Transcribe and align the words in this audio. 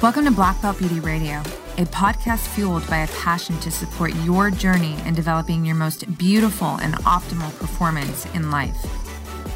Welcome 0.00 0.26
to 0.26 0.30
Black 0.30 0.62
Belt 0.62 0.78
Beauty 0.78 1.00
Radio, 1.00 1.38
a 1.76 1.84
podcast 1.86 2.46
fueled 2.46 2.86
by 2.86 2.98
a 2.98 3.08
passion 3.08 3.58
to 3.58 3.68
support 3.68 4.14
your 4.22 4.48
journey 4.48 4.94
in 5.04 5.12
developing 5.12 5.64
your 5.64 5.74
most 5.74 6.16
beautiful 6.16 6.76
and 6.76 6.94
optimal 6.98 7.52
performance 7.58 8.24
in 8.26 8.52
life. 8.52 8.76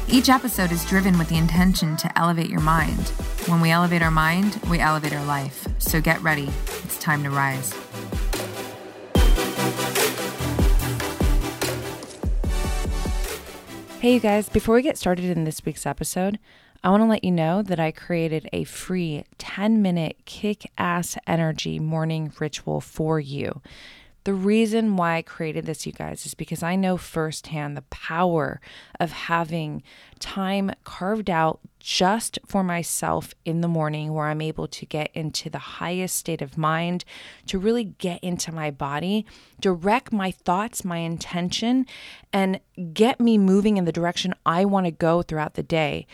Each 0.09 0.27
episode 0.27 0.73
is 0.73 0.83
driven 0.83 1.17
with 1.17 1.29
the 1.29 1.37
intention 1.37 1.95
to 1.95 2.19
elevate 2.19 2.49
your 2.49 2.59
mind. 2.59 3.07
When 3.47 3.61
we 3.61 3.71
elevate 3.71 4.01
our 4.01 4.11
mind, 4.11 4.59
we 4.69 4.79
elevate 4.79 5.13
our 5.13 5.23
life. 5.23 5.65
So 5.77 6.01
get 6.01 6.21
ready. 6.21 6.51
It's 6.83 6.99
time 6.99 7.23
to 7.23 7.29
rise. 7.29 7.71
Hey, 14.01 14.15
you 14.15 14.19
guys, 14.19 14.49
before 14.49 14.75
we 14.75 14.81
get 14.81 14.97
started 14.97 15.23
in 15.23 15.45
this 15.45 15.63
week's 15.63 15.85
episode, 15.85 16.37
I 16.83 16.89
want 16.89 17.01
to 17.01 17.07
let 17.07 17.23
you 17.23 17.31
know 17.31 17.61
that 17.61 17.79
I 17.79 17.91
created 17.91 18.49
a 18.51 18.65
free 18.65 19.23
10 19.37 19.81
minute 19.81 20.17
kick 20.25 20.69
ass 20.77 21.17
energy 21.25 21.79
morning 21.79 22.33
ritual 22.39 22.81
for 22.81 23.21
you. 23.21 23.61
The 24.25 24.33
reason 24.33 24.95
why 24.95 25.17
I 25.17 25.21
created 25.21 25.65
this, 25.65 25.85
you 25.85 25.91
guys, 25.91 26.25
is 26.25 26.33
because 26.33 26.63
I 26.63 26.75
know 26.77 26.95
firsthand 26.95 27.75
the 27.75 27.83
power 27.83 28.61
of 28.99 29.11
having 29.11 29.83
time 30.19 30.71
carved 30.85 31.29
out 31.29 31.59
just 31.79 32.39
for 32.45 32.63
myself 32.63 33.33
in 33.43 33.59
the 33.59 33.67
morning 33.67 34.13
where 34.13 34.27
I'm 34.27 34.41
able 34.41 34.67
to 34.67 34.85
get 34.85 35.09
into 35.13 35.49
the 35.49 35.57
highest 35.57 36.15
state 36.15 36.41
of 36.41 36.57
mind, 36.57 37.03
to 37.47 37.59
really 37.59 37.83
get 37.83 38.23
into 38.23 38.53
my 38.53 38.71
body, 38.71 39.25
direct 39.59 40.13
my 40.13 40.31
thoughts, 40.31 40.85
my 40.85 40.97
intention, 40.97 41.85
and 42.31 42.61
get 42.93 43.19
me 43.19 43.37
moving 43.37 43.75
in 43.75 43.83
the 43.83 43.91
direction 43.91 44.33
I 44.45 44.63
want 44.63 44.85
to 44.85 44.91
go 44.91 45.21
throughout 45.21 45.55
the 45.55 45.63
day 45.63 46.07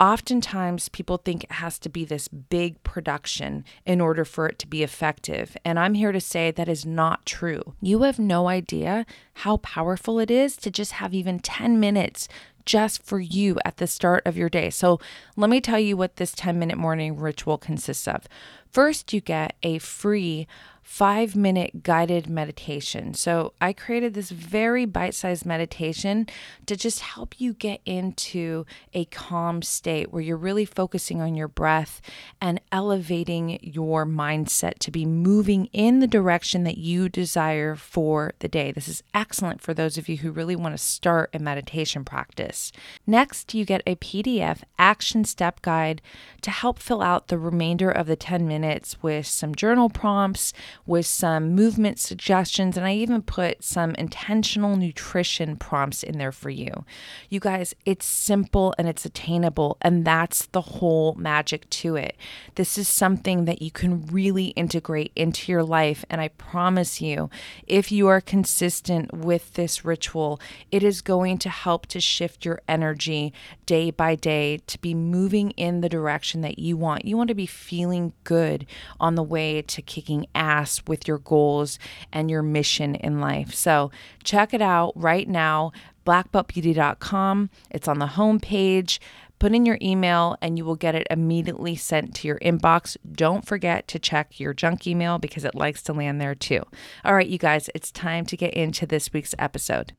oftentimes 0.00 0.88
people 0.88 1.18
think 1.18 1.44
it 1.44 1.52
has 1.52 1.78
to 1.80 1.88
be 1.88 2.04
this 2.04 2.28
big 2.28 2.82
production 2.82 3.64
in 3.86 4.00
order 4.00 4.24
for 4.24 4.46
it 4.46 4.58
to 4.60 4.66
be 4.66 4.82
effective. 4.82 5.56
And 5.64 5.78
I'm 5.78 5.94
here 5.94 6.12
to 6.12 6.20
say 6.20 6.50
that 6.50 6.68
is 6.68 6.84
not 6.84 7.24
true. 7.26 7.74
You 7.80 8.02
have 8.02 8.18
no 8.18 8.48
idea 8.48 9.06
how 9.34 9.58
powerful 9.58 10.18
it 10.18 10.30
is 10.30 10.56
to 10.58 10.70
just 10.70 10.92
have 10.92 11.14
even 11.14 11.38
10 11.38 11.78
minutes 11.78 12.28
just 12.64 13.02
for 13.02 13.20
you 13.20 13.58
at 13.64 13.76
the 13.76 13.86
start 13.86 14.22
of 14.26 14.36
your 14.36 14.48
day. 14.48 14.70
So, 14.70 14.98
let 15.36 15.50
me 15.50 15.60
tell 15.60 15.78
you 15.78 15.96
what 15.96 16.16
this 16.16 16.32
10 16.32 16.58
minute 16.58 16.78
morning 16.78 17.16
ritual 17.18 17.58
consists 17.58 18.08
of. 18.08 18.26
First, 18.70 19.12
you 19.12 19.20
get 19.20 19.54
a 19.62 19.78
free 19.78 20.46
five 20.84 21.34
minute 21.34 21.82
guided 21.82 22.28
meditation. 22.28 23.14
So 23.14 23.54
I 23.58 23.72
created 23.72 24.12
this 24.12 24.30
very 24.30 24.84
bite 24.84 25.14
sized 25.14 25.46
meditation 25.46 26.28
to 26.66 26.76
just 26.76 27.00
help 27.00 27.40
you 27.40 27.54
get 27.54 27.80
into 27.86 28.66
a 28.92 29.06
calm 29.06 29.62
state 29.62 30.12
where 30.12 30.22
you're 30.22 30.36
really 30.36 30.66
focusing 30.66 31.22
on 31.22 31.34
your 31.34 31.48
breath 31.48 32.02
and 32.38 32.60
elevating 32.70 33.58
your 33.62 34.04
mindset 34.04 34.78
to 34.80 34.90
be 34.90 35.06
moving 35.06 35.70
in 35.72 36.00
the 36.00 36.06
direction 36.06 36.64
that 36.64 36.76
you 36.76 37.08
desire 37.08 37.74
for 37.74 38.34
the 38.40 38.48
day. 38.48 38.70
This 38.70 38.86
is 38.86 39.02
excellent 39.14 39.62
for 39.62 39.72
those 39.72 39.96
of 39.96 40.08
you 40.08 40.18
who 40.18 40.30
really 40.30 40.54
want 40.54 40.74
to 40.74 40.82
start 40.82 41.30
a 41.32 41.38
meditation 41.38 42.04
practice. 42.04 42.70
Next, 43.06 43.54
you 43.54 43.64
get 43.64 43.82
a 43.86 43.96
PDF 43.96 44.62
action 44.78 45.24
step 45.24 45.62
guide 45.62 46.02
to 46.42 46.50
help 46.50 46.78
fill 46.78 47.00
out 47.00 47.28
the 47.28 47.38
remainder 47.38 47.90
of 47.90 48.06
the 48.06 48.16
10 48.16 48.46
minutes 48.46 49.02
with 49.02 49.26
some 49.26 49.54
journal 49.54 49.88
prompts 49.88 50.52
with 50.86 51.06
some 51.06 51.54
movement 51.54 51.98
suggestions, 51.98 52.76
and 52.76 52.86
I 52.86 52.94
even 52.94 53.22
put 53.22 53.62
some 53.64 53.94
intentional 53.94 54.76
nutrition 54.76 55.56
prompts 55.56 56.02
in 56.02 56.18
there 56.18 56.32
for 56.32 56.50
you. 56.50 56.84
You 57.28 57.40
guys, 57.40 57.74
it's 57.84 58.06
simple 58.06 58.74
and 58.78 58.88
it's 58.88 59.04
attainable, 59.04 59.76
and 59.80 60.04
that's 60.04 60.46
the 60.46 60.60
whole 60.60 61.14
magic 61.14 61.68
to 61.70 61.96
it. 61.96 62.16
This 62.54 62.78
is 62.78 62.88
something 62.88 63.44
that 63.44 63.62
you 63.62 63.70
can 63.70 64.06
really 64.06 64.46
integrate 64.48 65.12
into 65.16 65.50
your 65.50 65.62
life, 65.62 66.04
and 66.10 66.20
I 66.20 66.28
promise 66.28 67.00
you, 67.00 67.30
if 67.66 67.90
you 67.90 68.08
are 68.08 68.20
consistent 68.20 69.12
with 69.12 69.54
this 69.54 69.84
ritual, 69.84 70.40
it 70.70 70.82
is 70.82 71.00
going 71.00 71.38
to 71.38 71.48
help 71.48 71.86
to 71.86 72.00
shift 72.00 72.44
your 72.44 72.60
energy 72.68 73.32
day 73.66 73.90
by 73.90 74.14
day 74.14 74.58
to 74.66 74.78
be 74.80 74.94
moving 74.94 75.50
in 75.52 75.80
the 75.80 75.88
direction 75.88 76.40
that 76.42 76.58
you 76.58 76.76
want. 76.76 77.04
You 77.04 77.16
want 77.16 77.28
to 77.28 77.34
be 77.34 77.46
feeling 77.46 78.12
good 78.24 78.66
on 79.00 79.14
the 79.14 79.22
way 79.22 79.62
to 79.62 79.82
kicking 79.82 80.26
ass 80.34 80.63
with 80.86 81.06
your 81.06 81.18
goals 81.18 81.78
and 82.12 82.30
your 82.30 82.42
mission 82.42 82.94
in 82.94 83.20
life. 83.20 83.54
So 83.54 83.90
check 84.22 84.54
it 84.54 84.62
out 84.62 84.92
right 84.94 85.28
now, 85.28 85.72
blackbeltbeauty.com. 86.06 87.50
It's 87.70 87.88
on 87.88 87.98
the 87.98 88.06
homepage. 88.06 88.98
Put 89.38 89.54
in 89.54 89.66
your 89.66 89.78
email 89.82 90.36
and 90.40 90.56
you 90.56 90.64
will 90.64 90.76
get 90.76 90.94
it 90.94 91.06
immediately 91.10 91.76
sent 91.76 92.14
to 92.16 92.28
your 92.28 92.38
inbox. 92.38 92.96
Don't 93.10 93.44
forget 93.44 93.86
to 93.88 93.98
check 93.98 94.40
your 94.40 94.54
junk 94.54 94.86
email 94.86 95.18
because 95.18 95.44
it 95.44 95.54
likes 95.54 95.82
to 95.82 95.92
land 95.92 96.20
there 96.20 96.34
too. 96.34 96.62
All 97.04 97.14
right, 97.14 97.26
you 97.26 97.38
guys, 97.38 97.68
it's 97.74 97.90
time 97.90 98.24
to 98.26 98.36
get 98.36 98.54
into 98.54 98.86
this 98.86 99.12
week's 99.12 99.34
episode. 99.38 99.92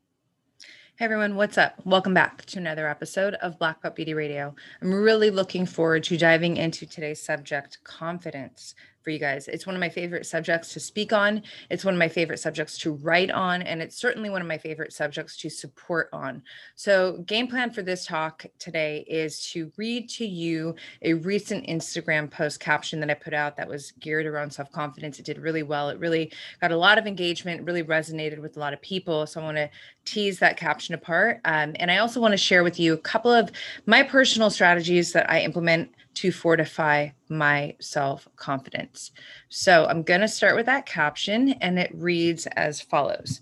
Hey 0.97 1.03
everyone, 1.03 1.35
what's 1.35 1.57
up? 1.57 1.73
Welcome 1.83 2.13
back 2.13 2.45
to 2.45 2.57
another 2.57 2.87
episode 2.87 3.33
of 3.35 3.59
Black 3.59 3.81
Belt 3.81 3.97
Beauty 3.97 4.13
Radio. 4.13 4.55
I'm 4.81 4.93
really 4.93 5.29
looking 5.29 5.65
forward 5.65 6.05
to 6.05 6.17
diving 6.17 6.55
into 6.55 6.85
today's 6.85 7.21
subject 7.21 7.79
confidence 7.83 8.73
for 9.05 9.11
you 9.11 9.19
guys. 9.19 9.47
It's 9.47 9.67
one 9.67 9.75
of 9.75 9.79
my 9.79 9.88
favorite 9.88 10.25
subjects 10.25 10.73
to 10.73 10.79
speak 10.79 11.13
on. 11.13 11.43
It's 11.69 11.85
one 11.85 11.93
of 11.93 11.99
my 11.99 12.09
favorite 12.09 12.39
subjects 12.39 12.77
to 12.79 12.93
write 12.93 13.29
on, 13.29 13.61
and 13.61 13.81
it's 13.81 13.95
certainly 13.95 14.31
one 14.31 14.41
of 14.41 14.47
my 14.47 14.57
favorite 14.57 14.91
subjects 14.91 15.38
to 15.38 15.49
support 15.49 16.09
on. 16.11 16.41
So, 16.75 17.23
game 17.27 17.47
plan 17.47 17.69
for 17.69 17.83
this 17.83 18.03
talk 18.03 18.47
today 18.57 19.05
is 19.07 19.45
to 19.51 19.71
read 19.77 20.09
to 20.09 20.25
you 20.25 20.75
a 21.03 21.13
recent 21.13 21.67
Instagram 21.67 22.31
post 22.31 22.59
caption 22.59 22.99
that 22.99 23.11
I 23.11 23.13
put 23.13 23.35
out 23.35 23.55
that 23.57 23.69
was 23.69 23.91
geared 23.91 24.25
around 24.25 24.51
self 24.51 24.71
confidence. 24.71 25.19
It 25.19 25.25
did 25.25 25.38
really 25.38 25.63
well. 25.63 25.89
It 25.89 25.99
really 25.99 26.33
got 26.59 26.71
a 26.71 26.77
lot 26.77 26.97
of 26.97 27.05
engagement, 27.05 27.63
really 27.63 27.83
resonated 27.83 28.39
with 28.39 28.57
a 28.57 28.59
lot 28.59 28.73
of 28.73 28.81
people. 28.81 29.27
So, 29.27 29.39
I 29.39 29.44
want 29.44 29.57
to 29.57 29.69
tease 30.05 30.39
that 30.39 30.57
caption 30.57 30.95
apart. 30.95 31.41
Um, 31.45 31.75
and 31.75 31.91
I 31.91 31.97
also 31.97 32.19
want 32.19 32.31
to 32.31 32.38
share 32.38 32.63
with 32.63 32.79
you 32.79 32.94
a 32.94 32.97
couple 32.97 33.31
of 33.31 33.51
my 33.85 34.01
personal 34.01 34.49
strategies 34.49 35.13
that 35.13 35.29
I 35.29 35.41
implement 35.41 35.91
to 36.15 36.31
fortify 36.31 37.09
my 37.29 37.75
self 37.79 38.27
confidence. 38.35 39.11
So 39.49 39.85
I'm 39.85 40.03
going 40.03 40.21
to 40.21 40.27
start 40.27 40.55
with 40.55 40.65
that 40.65 40.85
caption, 40.85 41.49
and 41.61 41.77
it 41.77 41.91
reads 41.93 42.47
as 42.55 42.81
follows 42.81 43.41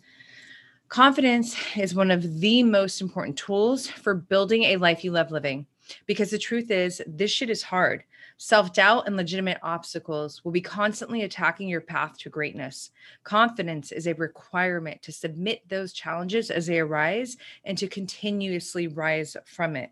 Confidence 0.89 1.55
is 1.75 1.95
one 1.95 2.11
of 2.11 2.39
the 2.39 2.61
most 2.61 3.01
important 3.01 3.37
tools 3.37 3.87
for 3.87 4.13
building 4.13 4.63
a 4.63 4.77
life 4.77 5.03
you 5.03 5.11
love 5.11 5.31
living. 5.31 5.65
Because 6.05 6.29
the 6.29 6.37
truth 6.37 6.71
is, 6.71 7.01
this 7.07 7.31
shit 7.31 7.49
is 7.49 7.63
hard. 7.63 8.03
Self 8.37 8.73
doubt 8.73 9.07
and 9.07 9.15
legitimate 9.15 9.59
obstacles 9.63 10.43
will 10.43 10.51
be 10.51 10.61
constantly 10.61 11.23
attacking 11.23 11.69
your 11.69 11.81
path 11.81 12.17
to 12.19 12.29
greatness. 12.29 12.91
Confidence 13.23 13.91
is 13.91 14.07
a 14.07 14.13
requirement 14.15 15.01
to 15.01 15.11
submit 15.11 15.67
those 15.67 15.93
challenges 15.93 16.51
as 16.51 16.67
they 16.67 16.79
arise 16.79 17.37
and 17.63 17.77
to 17.77 17.87
continuously 17.87 18.87
rise 18.87 19.37
from 19.45 19.75
it. 19.75 19.91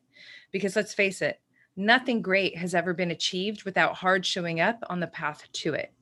Because 0.51 0.75
let's 0.75 0.93
face 0.93 1.21
it, 1.21 1.39
Nothing 1.75 2.21
great 2.21 2.57
has 2.57 2.75
ever 2.75 2.93
been 2.93 3.11
achieved 3.11 3.63
without 3.63 3.95
hard 3.95 4.25
showing 4.25 4.59
up 4.59 4.83
on 4.89 4.99
the 4.99 5.07
path 5.07 5.47
to 5.53 5.73
it. 5.73 5.93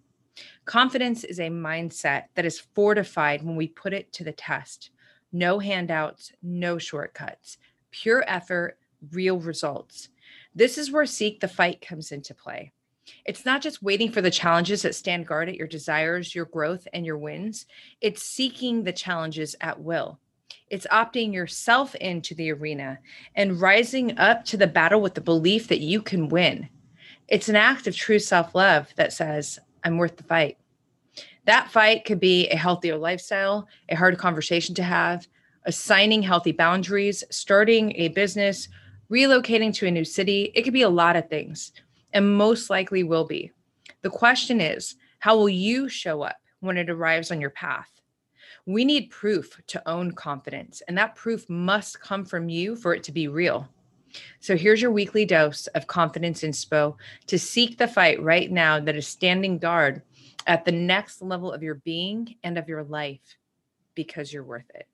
Confidence 0.65 1.23
is 1.23 1.39
a 1.39 1.49
mindset 1.49 2.25
that 2.35 2.45
is 2.45 2.59
fortified 2.59 3.43
when 3.43 3.55
we 3.55 3.67
put 3.67 3.93
it 3.93 4.11
to 4.13 4.23
the 4.23 4.31
test. 4.31 4.91
No 5.31 5.59
handouts, 5.59 6.31
no 6.41 6.77
shortcuts, 6.77 7.57
pure 7.91 8.23
effort, 8.27 8.77
real 9.11 9.39
results. 9.39 10.09
This 10.55 10.77
is 10.77 10.91
where 10.91 11.05
Seek 11.05 11.39
the 11.39 11.47
Fight 11.47 11.81
comes 11.81 12.11
into 12.11 12.33
play. 12.33 12.71
It's 13.25 13.45
not 13.45 13.61
just 13.61 13.81
waiting 13.81 14.11
for 14.11 14.21
the 14.21 14.31
challenges 14.31 14.83
that 14.83 14.95
stand 14.95 15.27
guard 15.27 15.49
at 15.49 15.55
your 15.55 15.67
desires, 15.67 16.33
your 16.33 16.45
growth, 16.45 16.87
and 16.93 17.05
your 17.05 17.17
wins. 17.17 17.65
It's 18.01 18.23
seeking 18.23 18.83
the 18.83 18.93
challenges 18.93 19.55
at 19.61 19.79
will. 19.79 20.19
It's 20.69 20.87
opting 20.91 21.33
yourself 21.33 21.95
into 21.95 22.35
the 22.35 22.51
arena 22.51 22.99
and 23.35 23.59
rising 23.59 24.17
up 24.17 24.45
to 24.45 24.57
the 24.57 24.67
battle 24.67 25.01
with 25.01 25.15
the 25.15 25.21
belief 25.21 25.67
that 25.67 25.79
you 25.79 26.01
can 26.01 26.29
win. 26.29 26.69
It's 27.27 27.49
an 27.49 27.55
act 27.55 27.87
of 27.87 27.95
true 27.95 28.19
self 28.19 28.55
love 28.55 28.93
that 28.95 29.13
says, 29.13 29.59
I'm 29.83 29.97
worth 29.97 30.17
the 30.17 30.23
fight. 30.23 30.57
That 31.45 31.71
fight 31.71 32.05
could 32.05 32.19
be 32.19 32.47
a 32.49 32.55
healthier 32.55 32.97
lifestyle, 32.97 33.67
a 33.89 33.95
hard 33.95 34.17
conversation 34.17 34.75
to 34.75 34.83
have, 34.83 35.27
assigning 35.65 36.21
healthy 36.21 36.51
boundaries, 36.51 37.23
starting 37.31 37.95
a 37.95 38.09
business, 38.09 38.67
relocating 39.11 39.73
to 39.75 39.87
a 39.87 39.91
new 39.91 40.05
city. 40.05 40.51
It 40.55 40.63
could 40.63 40.73
be 40.73 40.83
a 40.83 40.89
lot 40.89 41.15
of 41.15 41.29
things, 41.29 41.71
and 42.13 42.37
most 42.37 42.69
likely 42.69 43.03
will 43.03 43.25
be. 43.25 43.51
The 44.01 44.09
question 44.09 44.61
is, 44.61 44.95
how 45.19 45.37
will 45.37 45.49
you 45.49 45.89
show 45.89 46.21
up 46.21 46.37
when 46.59 46.77
it 46.77 46.89
arrives 46.89 47.31
on 47.31 47.41
your 47.41 47.49
path? 47.49 47.98
We 48.69 48.85
need 48.85 49.09
proof 49.09 49.59
to 49.65 49.89
own 49.89 50.11
confidence, 50.11 50.83
and 50.87 50.95
that 50.95 51.15
proof 51.15 51.49
must 51.49 51.99
come 51.99 52.23
from 52.23 52.49
you 52.49 52.75
for 52.75 52.93
it 52.93 53.01
to 53.05 53.11
be 53.11 53.27
real. 53.27 53.67
So 54.41 54.55
here's 54.55 54.79
your 54.79 54.91
weekly 54.91 55.25
dose 55.25 55.65
of 55.73 55.87
confidence 55.87 56.43
inspo 56.43 56.95
to 57.25 57.39
seek 57.39 57.79
the 57.79 57.87
fight 57.87 58.21
right 58.21 58.51
now 58.51 58.79
that 58.79 58.95
is 58.95 59.07
standing 59.07 59.57
guard 59.57 60.03
at 60.45 60.65
the 60.65 60.71
next 60.71 61.23
level 61.23 61.51
of 61.51 61.63
your 61.63 61.75
being 61.83 62.35
and 62.43 62.59
of 62.59 62.69
your 62.69 62.83
life 62.83 63.37
because 63.95 64.31
you're 64.31 64.43
worth 64.43 64.69
it. 64.75 64.87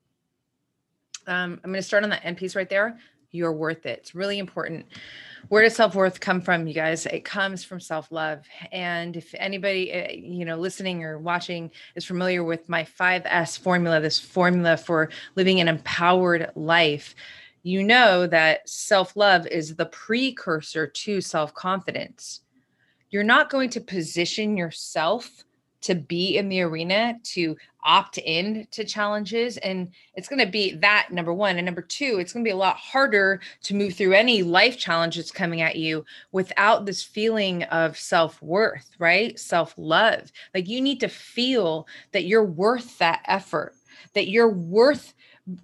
Um, 1.26 1.60
I'm 1.62 1.70
going 1.70 1.74
to 1.74 1.82
start 1.82 2.02
on 2.02 2.08
that 2.08 2.24
end 2.24 2.38
piece 2.38 2.56
right 2.56 2.70
there. 2.70 2.98
You're 3.30 3.52
worth 3.52 3.86
it. 3.86 3.98
It's 4.00 4.14
really 4.14 4.38
important. 4.38 4.86
Where 5.48 5.62
does 5.62 5.76
self 5.76 5.94
worth 5.94 6.20
come 6.20 6.40
from, 6.40 6.66
you 6.66 6.74
guys? 6.74 7.06
It 7.06 7.24
comes 7.24 7.62
from 7.64 7.80
self 7.80 8.10
love. 8.10 8.44
And 8.72 9.16
if 9.16 9.34
anybody, 9.38 9.92
eh, 9.92 10.12
you 10.12 10.44
know, 10.44 10.56
listening 10.56 11.04
or 11.04 11.18
watching 11.18 11.70
is 11.94 12.04
familiar 12.04 12.42
with 12.42 12.68
my 12.68 12.84
5S 12.84 13.58
formula, 13.58 14.00
this 14.00 14.18
formula 14.18 14.76
for 14.76 15.10
living 15.36 15.60
an 15.60 15.68
empowered 15.68 16.50
life, 16.56 17.14
you 17.62 17.82
know 17.82 18.26
that 18.26 18.68
self 18.68 19.16
love 19.16 19.46
is 19.46 19.74
the 19.74 19.86
precursor 19.86 20.86
to 20.86 21.20
self 21.20 21.54
confidence. 21.54 22.40
You're 23.10 23.24
not 23.24 23.50
going 23.50 23.70
to 23.70 23.80
position 23.80 24.56
yourself 24.56 25.44
to 25.86 25.94
be 25.94 26.36
in 26.36 26.48
the 26.48 26.60
arena 26.60 27.14
to 27.22 27.56
opt 27.84 28.18
in 28.18 28.66
to 28.72 28.84
challenges 28.84 29.56
and 29.58 29.88
it's 30.14 30.28
going 30.28 30.44
to 30.44 30.50
be 30.50 30.74
that 30.74 31.08
number 31.12 31.32
one 31.32 31.56
and 31.56 31.64
number 31.64 31.82
two 31.82 32.18
it's 32.18 32.32
going 32.32 32.44
to 32.44 32.48
be 32.48 32.52
a 32.52 32.56
lot 32.56 32.76
harder 32.76 33.40
to 33.62 33.74
move 33.74 33.94
through 33.94 34.12
any 34.12 34.42
life 34.42 34.76
challenges 34.76 35.30
coming 35.30 35.60
at 35.60 35.76
you 35.76 36.04
without 36.32 36.84
this 36.84 37.02
feeling 37.02 37.62
of 37.64 37.96
self-worth 37.96 38.90
right? 38.98 39.38
Self-love. 39.38 40.32
Like 40.54 40.68
you 40.68 40.80
need 40.80 41.00
to 41.00 41.08
feel 41.08 41.86
that 42.12 42.24
you're 42.24 42.44
worth 42.44 42.98
that 42.98 43.22
effort 43.26 43.74
that 44.14 44.28
you're 44.28 44.50
worth 44.50 45.14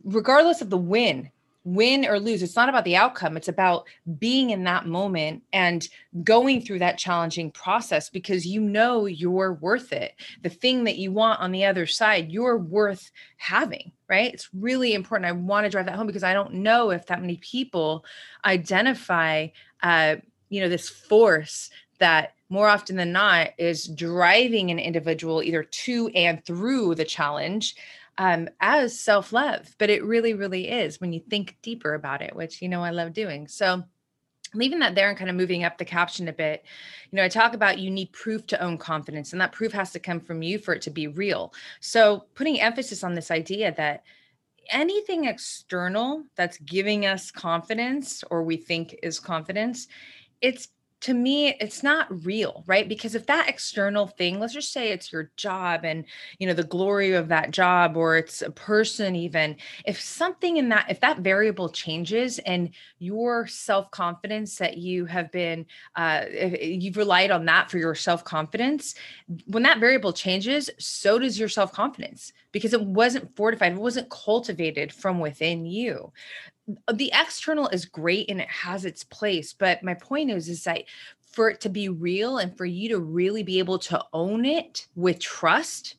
regardless 0.04 0.60
of 0.60 0.70
the 0.70 0.78
win 0.78 1.30
win 1.64 2.04
or 2.04 2.18
lose 2.18 2.42
it's 2.42 2.56
not 2.56 2.68
about 2.68 2.84
the 2.84 2.96
outcome 2.96 3.36
it's 3.36 3.48
about 3.48 3.86
being 4.18 4.50
in 4.50 4.64
that 4.64 4.86
moment 4.86 5.42
and 5.52 5.88
going 6.24 6.60
through 6.60 6.78
that 6.78 6.98
challenging 6.98 7.50
process 7.50 8.10
because 8.10 8.46
you 8.46 8.60
know 8.60 9.06
you're 9.06 9.54
worth 9.54 9.92
it. 9.92 10.14
The 10.42 10.48
thing 10.48 10.84
that 10.84 10.98
you 10.98 11.12
want 11.12 11.40
on 11.40 11.52
the 11.52 11.64
other 11.64 11.86
side 11.86 12.30
you're 12.30 12.58
worth 12.58 13.10
having 13.36 13.92
right? 14.08 14.34
It's 14.34 14.50
really 14.52 14.92
important. 14.92 15.26
I 15.26 15.32
want 15.32 15.64
to 15.64 15.70
drive 15.70 15.86
that 15.86 15.94
home 15.94 16.06
because 16.06 16.22
i 16.22 16.34
don't 16.34 16.54
know 16.54 16.90
if 16.90 17.06
that 17.06 17.20
many 17.20 17.38
people 17.38 18.04
identify 18.44 19.48
uh 19.82 20.16
you 20.50 20.60
know 20.60 20.68
this 20.68 20.88
force 20.88 21.70
that 21.98 22.34
more 22.50 22.68
often 22.68 22.96
than 22.96 23.12
not 23.12 23.50
is 23.56 23.86
driving 23.86 24.70
an 24.70 24.78
individual 24.78 25.42
either 25.42 25.62
to 25.64 26.08
and 26.08 26.44
through 26.44 26.94
the 26.94 27.04
challenge 27.04 27.74
um, 28.18 28.48
as 28.60 28.98
self 28.98 29.32
love. 29.32 29.74
But 29.78 29.90
it 29.90 30.04
really, 30.04 30.34
really 30.34 30.68
is 30.68 31.00
when 31.00 31.12
you 31.12 31.20
think 31.20 31.56
deeper 31.62 31.94
about 31.94 32.22
it, 32.22 32.34
which, 32.36 32.62
you 32.62 32.68
know, 32.68 32.82
I 32.82 32.90
love 32.90 33.12
doing. 33.12 33.48
So, 33.48 33.84
leaving 34.54 34.80
that 34.80 34.94
there 34.94 35.08
and 35.08 35.18
kind 35.18 35.30
of 35.30 35.36
moving 35.36 35.64
up 35.64 35.78
the 35.78 35.84
caption 35.84 36.28
a 36.28 36.32
bit 36.32 36.64
you 37.10 37.16
know 37.16 37.24
i 37.24 37.28
talk 37.28 37.54
about 37.54 37.78
you 37.78 37.90
need 37.90 38.12
proof 38.12 38.46
to 38.46 38.60
own 38.62 38.76
confidence 38.76 39.32
and 39.32 39.40
that 39.40 39.52
proof 39.52 39.72
has 39.72 39.92
to 39.92 39.98
come 39.98 40.20
from 40.20 40.42
you 40.42 40.58
for 40.58 40.74
it 40.74 40.82
to 40.82 40.90
be 40.90 41.06
real 41.06 41.52
so 41.80 42.26
putting 42.34 42.60
emphasis 42.60 43.02
on 43.02 43.14
this 43.14 43.30
idea 43.30 43.72
that 43.74 44.02
anything 44.70 45.24
external 45.24 46.24
that's 46.36 46.58
giving 46.58 47.06
us 47.06 47.30
confidence 47.30 48.22
or 48.30 48.42
we 48.42 48.56
think 48.56 48.94
is 49.02 49.18
confidence 49.18 49.88
it's 50.40 50.68
to 51.02 51.14
me 51.14 51.48
it's 51.60 51.82
not 51.82 52.24
real 52.24 52.64
right? 52.66 52.88
Because 52.88 53.14
if 53.14 53.26
that 53.26 53.48
external 53.48 54.06
thing 54.06 54.40
let's 54.40 54.54
just 54.54 54.72
say 54.72 54.90
it's 54.90 55.12
your 55.12 55.30
job 55.36 55.84
and 55.84 56.04
you 56.38 56.46
know 56.46 56.54
the 56.54 56.64
glory 56.64 57.12
of 57.12 57.28
that 57.28 57.50
job 57.50 57.96
or 57.96 58.16
it's 58.16 58.40
a 58.42 58.50
person 58.50 59.14
even 59.14 59.56
if 59.84 60.00
something 60.00 60.56
in 60.56 60.68
that 60.70 60.86
if 60.88 61.00
that 61.00 61.18
variable 61.18 61.68
changes 61.68 62.38
and 62.40 62.70
your 62.98 63.46
self-confidence 63.46 64.56
that 64.56 64.78
you 64.78 65.04
have 65.04 65.30
been 65.32 65.66
uh, 65.96 66.24
you've 66.60 66.96
relied 66.96 67.30
on 67.30 67.44
that 67.44 67.70
for 67.70 67.78
your 67.78 67.94
self-confidence 67.94 68.94
when 69.46 69.62
that 69.64 69.80
variable 69.80 70.12
changes 70.12 70.70
so 70.78 71.18
does 71.18 71.38
your 71.38 71.48
self-confidence 71.48 72.32
because 72.52 72.72
it 72.72 72.82
wasn't 72.82 73.34
fortified 73.36 73.72
it 73.72 73.78
wasn't 73.78 74.08
cultivated 74.08 74.92
from 74.92 75.18
within 75.18 75.66
you 75.66 76.12
the 76.92 77.10
external 77.12 77.68
is 77.68 77.84
great 77.84 78.30
and 78.30 78.40
it 78.40 78.48
has 78.48 78.84
its 78.84 79.02
place 79.04 79.52
but 79.52 79.82
my 79.82 79.94
point 79.94 80.30
is 80.30 80.48
is 80.48 80.62
that 80.64 80.84
for 81.32 81.48
it 81.48 81.60
to 81.62 81.68
be 81.68 81.88
real 81.88 82.38
and 82.38 82.56
for 82.56 82.66
you 82.66 82.90
to 82.90 83.00
really 83.00 83.42
be 83.42 83.58
able 83.58 83.78
to 83.78 84.04
own 84.12 84.44
it 84.44 84.86
with 84.94 85.18
trust 85.18 85.96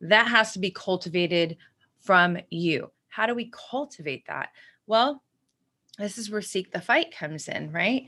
that 0.00 0.28
has 0.28 0.52
to 0.52 0.58
be 0.58 0.70
cultivated 0.70 1.56
from 1.98 2.38
you. 2.50 2.90
How 3.08 3.26
do 3.26 3.34
we 3.34 3.50
cultivate 3.52 4.26
that? 4.26 4.50
Well 4.86 5.22
this 5.98 6.18
is 6.18 6.30
where 6.30 6.42
seek 6.42 6.72
the 6.72 6.80
fight 6.80 7.14
comes 7.14 7.48
in 7.48 7.72
right? 7.72 8.06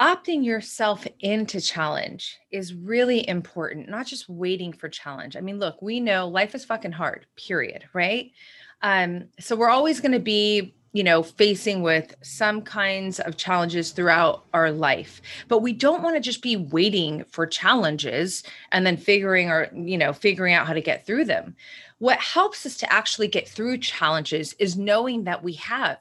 Opting 0.00 0.44
yourself 0.44 1.06
into 1.20 1.60
challenge 1.60 2.38
is 2.50 2.74
really 2.74 3.26
important 3.28 3.88
not 3.88 4.06
just 4.06 4.28
waiting 4.28 4.72
for 4.72 4.88
challenge. 4.88 5.36
I 5.36 5.40
mean 5.40 5.58
look 5.58 5.82
we 5.82 6.00
know 6.00 6.26
life 6.26 6.54
is 6.54 6.64
fucking 6.64 6.92
hard 6.92 7.26
period 7.36 7.84
right? 7.92 8.32
Um 8.80 9.26
so 9.38 9.56
we're 9.56 9.68
always 9.68 10.00
going 10.00 10.12
to 10.12 10.20
be 10.20 10.74
you 10.96 11.04
know, 11.04 11.22
facing 11.22 11.82
with 11.82 12.14
some 12.22 12.62
kinds 12.62 13.20
of 13.20 13.36
challenges 13.36 13.90
throughout 13.90 14.46
our 14.54 14.72
life. 14.72 15.20
But 15.46 15.58
we 15.58 15.74
don't 15.74 16.02
want 16.02 16.16
to 16.16 16.20
just 16.20 16.40
be 16.40 16.56
waiting 16.56 17.22
for 17.24 17.46
challenges 17.46 18.42
and 18.72 18.86
then 18.86 18.96
figuring 18.96 19.50
or, 19.50 19.68
you 19.74 19.98
know, 19.98 20.14
figuring 20.14 20.54
out 20.54 20.66
how 20.66 20.72
to 20.72 20.80
get 20.80 21.04
through 21.04 21.26
them. 21.26 21.54
What 21.98 22.18
helps 22.18 22.64
us 22.64 22.78
to 22.78 22.90
actually 22.90 23.28
get 23.28 23.46
through 23.46 23.76
challenges 23.78 24.54
is 24.54 24.78
knowing 24.78 25.24
that 25.24 25.44
we 25.44 25.52
have 25.54 25.98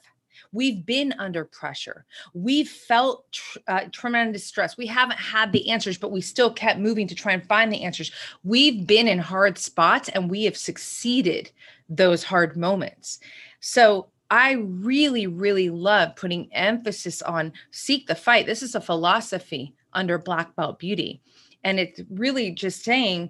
We've 0.53 0.86
been 0.86 1.13
under 1.19 1.44
pressure. 1.44 2.06
We've 2.33 2.69
felt 2.69 3.30
tr- 3.33 3.59
uh, 3.68 3.81
tremendous 3.92 4.45
stress. 4.45 4.77
We 4.77 4.88
haven't 4.88 5.19
had 5.19 5.51
the 5.51 5.69
answers, 5.69 5.97
but 5.97 6.13
we 6.13 6.21
still 6.21 6.50
kept 6.50 6.80
moving 6.80 7.07
to 7.07 7.15
try 7.15 7.33
and 7.33 7.45
find 7.45 7.74
the 7.74 7.83
answers. 7.83 8.09
We've 8.45 8.88
been 8.88 9.09
in 9.09 9.19
hard 9.19 9.57
spots 9.57 10.07
and 10.07 10.30
we 10.30 10.45
have 10.45 10.56
succeeded 10.56 11.51
those 11.89 12.24
hard 12.24 12.56
moments. 12.56 13.19
So 13.59 14.07
I 14.35 14.51
really, 14.51 15.27
really 15.27 15.69
love 15.69 16.17
putting 16.17 16.53
emphasis 16.53 17.21
on 17.21 17.53
seek 17.71 18.05
the 18.05 18.15
fight. 18.15 18.45
This 18.45 18.61
is 18.61 18.75
a 18.75 18.81
philosophy 18.81 19.73
under 19.93 20.17
Black 20.17 20.53
Belt 20.57 20.77
Beauty. 20.77 21.21
And 21.63 21.79
it's 21.79 22.01
really 22.09 22.51
just 22.51 22.83
saying 22.83 23.29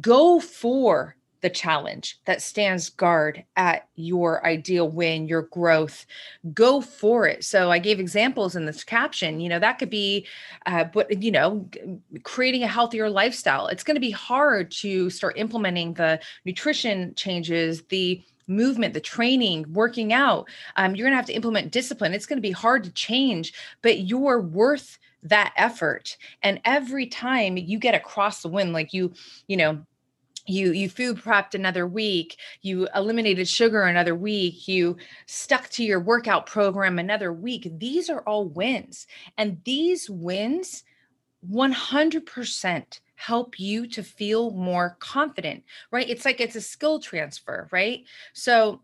go 0.00 0.40
for 0.40 1.14
the 1.42 1.50
challenge 1.50 2.18
that 2.24 2.42
stands 2.42 2.88
guard 2.88 3.44
at 3.54 3.86
your 3.94 4.44
ideal 4.44 4.88
win, 4.88 5.28
your 5.28 5.42
growth. 5.42 6.06
Go 6.52 6.80
for 6.80 7.28
it. 7.28 7.44
So 7.44 7.70
I 7.70 7.78
gave 7.78 8.00
examples 8.00 8.56
in 8.56 8.66
this 8.66 8.82
caption. 8.82 9.38
You 9.38 9.48
know, 9.48 9.60
that 9.60 9.78
could 9.78 9.90
be, 9.90 10.26
uh, 10.66 10.84
but 10.92 11.22
you 11.22 11.30
know, 11.30 11.68
creating 12.24 12.64
a 12.64 12.66
healthier 12.66 13.08
lifestyle. 13.08 13.68
It's 13.68 13.84
going 13.84 13.94
to 13.94 14.00
be 14.00 14.10
hard 14.10 14.72
to 14.72 15.08
start 15.08 15.38
implementing 15.38 15.94
the 15.94 16.18
nutrition 16.44 17.14
changes, 17.14 17.84
the 17.90 18.24
movement, 18.46 18.94
the 18.94 19.00
training, 19.00 19.66
working 19.72 20.12
out. 20.12 20.48
Um, 20.76 20.94
you're 20.94 21.04
going 21.04 21.12
to 21.12 21.16
have 21.16 21.26
to 21.26 21.34
implement 21.34 21.72
discipline. 21.72 22.12
It's 22.12 22.26
going 22.26 22.38
to 22.38 22.48
be 22.48 22.52
hard 22.52 22.84
to 22.84 22.92
change, 22.92 23.52
but 23.82 24.00
you're 24.00 24.40
worth 24.40 24.98
that 25.22 25.52
effort. 25.56 26.16
And 26.42 26.60
every 26.64 27.06
time 27.06 27.56
you 27.56 27.78
get 27.78 27.94
across 27.94 28.42
the 28.42 28.48
win, 28.48 28.72
like 28.72 28.92
you, 28.92 29.12
you 29.48 29.56
know, 29.56 29.84
you 30.48 30.70
you 30.70 30.88
food 30.88 31.16
prepped 31.16 31.54
another 31.54 31.88
week 31.88 32.38
you 32.62 32.86
eliminated 32.94 33.48
sugar 33.48 33.82
another 33.82 34.14
week 34.14 34.68
you 34.68 34.96
stuck 35.26 35.68
to 35.70 35.82
your 35.82 35.98
workout 35.98 36.46
program 36.46 37.00
another 37.00 37.32
week 37.32 37.68
these 37.78 38.08
are 38.08 38.20
all 38.20 38.46
wins 38.46 39.08
and 39.36 39.60
these 39.64 40.08
wins 40.08 40.84
100% 41.50 43.00
help 43.16 43.58
you 43.58 43.86
to 43.88 44.02
feel 44.02 44.50
more 44.52 44.96
confident, 45.00 45.64
right? 45.90 46.08
It's 46.08 46.24
like 46.24 46.40
it's 46.40 46.56
a 46.56 46.60
skill 46.60 47.00
transfer, 47.00 47.68
right? 47.72 48.04
So 48.32 48.82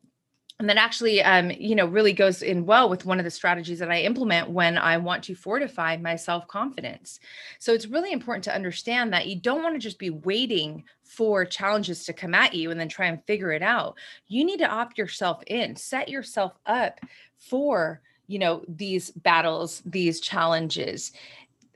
and 0.62 0.68
that 0.68 0.76
actually 0.76 1.20
um, 1.22 1.50
you 1.50 1.74
know 1.74 1.86
really 1.86 2.12
goes 2.12 2.40
in 2.40 2.64
well 2.66 2.88
with 2.88 3.04
one 3.04 3.18
of 3.18 3.24
the 3.24 3.30
strategies 3.30 3.80
that 3.80 3.90
i 3.90 4.02
implement 4.02 4.50
when 4.50 4.78
i 4.78 4.96
want 4.96 5.24
to 5.24 5.34
fortify 5.34 5.96
my 5.96 6.14
self-confidence 6.14 7.18
so 7.58 7.72
it's 7.72 7.86
really 7.86 8.12
important 8.12 8.44
to 8.44 8.54
understand 8.54 9.12
that 9.12 9.26
you 9.26 9.40
don't 9.40 9.62
want 9.62 9.74
to 9.74 9.80
just 9.80 9.98
be 9.98 10.10
waiting 10.10 10.84
for 11.02 11.44
challenges 11.44 12.04
to 12.04 12.12
come 12.12 12.34
at 12.34 12.54
you 12.54 12.70
and 12.70 12.78
then 12.78 12.88
try 12.88 13.06
and 13.06 13.24
figure 13.24 13.50
it 13.50 13.62
out 13.62 13.96
you 14.28 14.44
need 14.44 14.58
to 14.58 14.68
opt 14.68 14.98
yourself 14.98 15.42
in 15.48 15.74
set 15.74 16.08
yourself 16.08 16.52
up 16.66 17.00
for 17.36 18.00
you 18.28 18.38
know 18.38 18.62
these 18.68 19.10
battles 19.10 19.82
these 19.84 20.20
challenges 20.20 21.12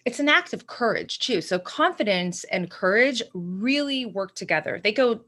it's 0.07 0.21
an 0.21 0.29
act 0.29 0.53
of 0.53 0.69
courage 0.69 1.19
too. 1.19 1.41
So 1.41 1.59
confidence 1.59 2.45
and 2.45 2.71
courage 2.71 3.23
really 3.35 4.07
work 4.07 4.37
together. 4.37 4.81
They 4.83 4.93
go 4.93 5.21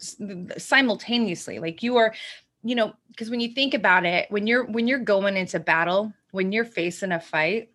simultaneously. 0.56 1.58
Like 1.58 1.82
you 1.82 1.96
are, 1.96 2.14
you 2.62 2.76
know, 2.76 2.94
because 3.08 3.28
when 3.28 3.40
you 3.40 3.48
think 3.48 3.74
about 3.74 4.06
it, 4.06 4.30
when 4.30 4.46
you're 4.46 4.64
when 4.64 4.86
you're 4.86 5.00
going 5.00 5.36
into 5.36 5.58
battle, 5.58 6.14
when 6.30 6.52
you're 6.52 6.64
facing 6.64 7.10
a 7.10 7.18
fight, 7.18 7.70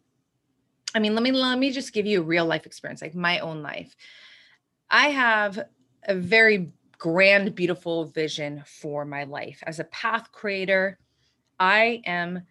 I 0.95 1.00
mean, 1.00 1.13
let 1.13 1.24
me 1.24 1.33
let 1.33 1.60
me 1.60 1.72
just 1.72 1.91
give 1.91 2.05
you 2.05 2.22
a 2.22 2.24
real 2.24 2.45
life 2.45 2.65
experience, 2.65 3.01
like 3.01 3.15
my 3.15 3.39
own 3.39 3.62
life. 3.62 3.93
I 4.89 5.10
have 5.10 5.60
a 6.07 6.15
very 6.15 6.72
grand, 6.98 7.53
beautiful 7.53 8.05
vision 8.05 8.63
for 8.65 9.03
my 9.03 9.25
life. 9.25 9.62
As 9.67 9.81
a 9.81 9.86
path 9.86 10.31
creator, 10.31 10.98
I 11.60 12.01
am 12.05 12.43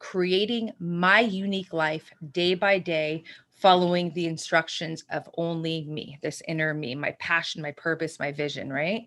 creating 0.00 0.72
my 0.80 1.20
unique 1.20 1.72
life 1.72 2.10
day 2.32 2.56
by 2.56 2.80
day 2.80 3.22
following 3.62 4.12
the 4.12 4.26
instructions 4.26 5.04
of 5.10 5.28
only 5.38 5.84
me, 5.84 6.18
this 6.20 6.42
inner 6.48 6.74
me, 6.74 6.96
my 6.96 7.12
passion, 7.20 7.62
my 7.62 7.70
purpose, 7.72 8.18
my 8.18 8.32
vision, 8.32 8.70
right? 8.72 9.06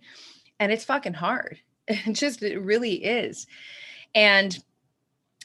And 0.60 0.72
it's 0.72 0.86
fucking 0.86 1.14
hard. 1.14 1.60
It 1.88 2.14
just 2.14 2.42
it 2.42 2.58
really 2.58 2.96
is. 3.06 3.46
And 4.16 4.58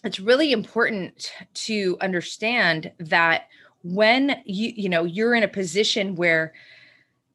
it's 0.05 0.19
really 0.19 0.53
important 0.53 1.33
to 1.53 1.99
understand 2.01 2.93
that 2.99 3.49
when 3.83 4.41
you 4.47 4.73
you 4.75 4.89
know 4.89 5.05
you're 5.05 5.35
in 5.35 5.43
a 5.43 5.49
position 5.49 6.15
where 6.15 6.55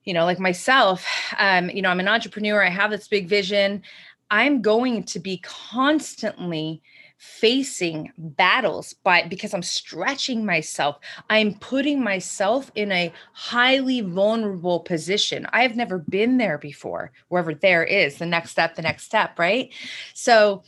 you 0.04 0.14
know 0.14 0.26
like 0.26 0.40
myself 0.40 1.08
um 1.40 1.70
you 1.72 1.82
know 1.82 1.90
i'm 1.90 2.00
an 2.00 2.08
entrepreneur 2.08 2.64
i 2.64 2.70
have 2.70 2.92
this 2.92 3.08
big 3.08 3.28
vision 3.28 3.82
i'm 4.30 4.62
going 4.62 5.04
to 5.04 5.20
be 5.20 5.40
constantly 5.44 6.84
facing 7.18 8.12
battles 8.18 8.94
by 9.04 9.24
because 9.28 9.54
I'm 9.54 9.64
stretching 9.64 10.46
myself. 10.46 10.98
I'm 11.30 11.54
putting 11.56 12.04
myself 12.04 12.72
in 12.76 12.92
a 12.92 13.14
highly 13.34 14.02
vulnerable 14.02 14.82
position. 14.82 15.48
I've 15.54 15.76
never 15.76 16.00
been 16.00 16.38
there 16.38 16.58
before, 16.58 17.12
wherever 17.30 17.54
there 17.54 17.84
is 17.84 18.18
the 18.18 18.26
next 18.26 18.52
step, 18.52 18.76
the 18.76 18.82
next 18.82 19.04
step, 19.04 19.40
right? 19.40 19.74
So 20.14 20.64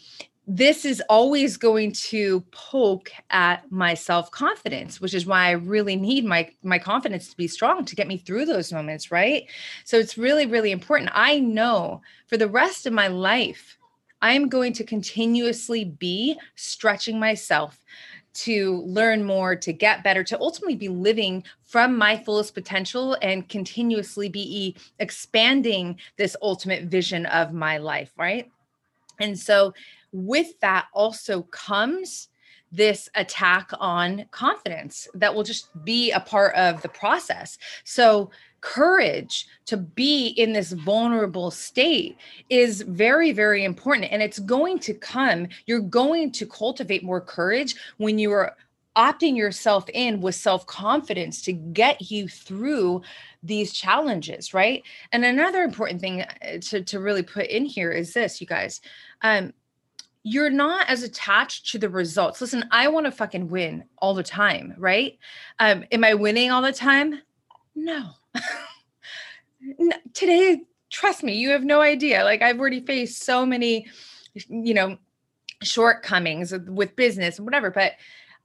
this 0.49 0.85
is 0.85 1.03
always 1.09 1.57
going 1.57 1.91
to 1.91 2.39
poke 2.51 3.11
at 3.31 3.69
my 3.69 3.93
self-confidence 3.93 5.01
which 5.01 5.13
is 5.13 5.25
why 5.25 5.47
i 5.47 5.51
really 5.51 5.97
need 5.97 6.23
my 6.23 6.49
my 6.63 6.79
confidence 6.79 7.29
to 7.29 7.35
be 7.35 7.49
strong 7.49 7.83
to 7.83 7.97
get 7.97 8.07
me 8.07 8.17
through 8.17 8.45
those 8.45 8.71
moments 8.71 9.11
right 9.11 9.49
so 9.83 9.97
it's 9.97 10.17
really 10.17 10.45
really 10.45 10.71
important 10.71 11.11
i 11.13 11.37
know 11.37 12.01
for 12.27 12.37
the 12.37 12.47
rest 12.47 12.85
of 12.85 12.93
my 12.93 13.07
life 13.09 13.77
i'm 14.21 14.49
going 14.49 14.73
to 14.73 14.83
continuously 14.83 15.85
be 15.85 16.37
stretching 16.55 17.19
myself 17.19 17.83
to 18.37 18.83
learn 18.85 19.23
more, 19.23 19.55
to 19.55 19.73
get 19.73 20.03
better, 20.03 20.23
to 20.23 20.39
ultimately 20.39 20.75
be 20.75 20.89
living 20.89 21.43
from 21.63 21.97
my 21.97 22.15
fullest 22.15 22.53
potential 22.53 23.17
and 23.23 23.49
continuously 23.49 24.29
be 24.29 24.75
expanding 24.99 25.97
this 26.17 26.35
ultimate 26.43 26.83
vision 26.83 27.25
of 27.25 27.51
my 27.51 27.79
life, 27.79 28.11
right? 28.15 28.51
And 29.19 29.37
so 29.37 29.73
with 30.11 30.59
that 30.59 30.85
also 30.93 31.41
comes 31.43 32.29
this 32.71 33.09
attack 33.15 33.71
on 33.79 34.25
confidence 34.31 35.07
that 35.13 35.33
will 35.33 35.43
just 35.43 35.69
be 35.85 36.11
a 36.11 36.19
part 36.19 36.55
of 36.55 36.81
the 36.81 36.89
process. 36.89 37.57
So, 37.83 38.31
courage 38.61 39.47
to 39.65 39.77
be 39.77 40.29
in 40.29 40.51
this 40.51 40.71
vulnerable 40.71 41.51
state 41.51 42.17
is 42.49 42.81
very, 42.81 43.31
very 43.31 43.63
important. 43.63 44.11
And 44.11 44.21
it's 44.21 44.39
going 44.39 44.79
to 44.79 44.93
come, 44.95 45.47
you're 45.67 45.79
going 45.79 46.31
to 46.33 46.45
cultivate 46.45 47.03
more 47.03 47.21
courage 47.21 47.75
when 47.97 48.17
you 48.17 48.31
are 48.31 48.55
opting 48.97 49.37
yourself 49.37 49.85
in 49.93 50.19
with 50.19 50.35
self 50.35 50.65
confidence 50.65 51.41
to 51.43 51.53
get 51.53 52.11
you 52.11 52.27
through 52.27 53.03
these 53.43 53.71
challenges, 53.71 54.53
right? 54.53 54.83
And 55.11 55.23
another 55.23 55.61
important 55.61 56.01
thing 56.01 56.23
uh, 56.23 56.57
to, 56.61 56.81
to 56.81 56.99
really 56.99 57.23
put 57.23 57.45
in 57.47 57.63
here 57.63 57.91
is 57.91 58.13
this, 58.13 58.41
you 58.41 58.47
guys. 58.47 58.81
Um, 59.21 59.53
you're 60.27 60.49
not 60.49 60.89
as 60.89 61.03
attached 61.03 61.71
to 61.71 61.79
the 61.79 61.87
results. 61.87 62.41
Listen, 62.41 62.65
I 62.69 62.89
want 62.89 63.05
to 63.05 63.11
fucking 63.13 63.47
win 63.47 63.85
all 63.99 64.13
the 64.13 64.23
time, 64.23 64.73
right? 64.77 65.17
Um, 65.59 65.85
am 65.89 66.03
I 66.03 66.15
winning 66.15 66.51
all 66.51 66.61
the 66.61 66.73
time? 66.73 67.21
No. 67.75 68.09
no. 69.61 69.95
Today, 70.13 70.63
trust 70.89 71.23
me, 71.23 71.35
you 71.35 71.51
have 71.51 71.63
no 71.63 71.79
idea. 71.79 72.25
Like 72.25 72.41
I've 72.41 72.59
already 72.59 72.81
faced 72.81 73.23
so 73.23 73.45
many, 73.45 73.87
you 74.49 74.73
know, 74.73 74.97
shortcomings 75.63 76.53
with 76.67 76.97
business 76.97 77.37
and 77.37 77.47
whatever, 77.47 77.71
but 77.71 77.93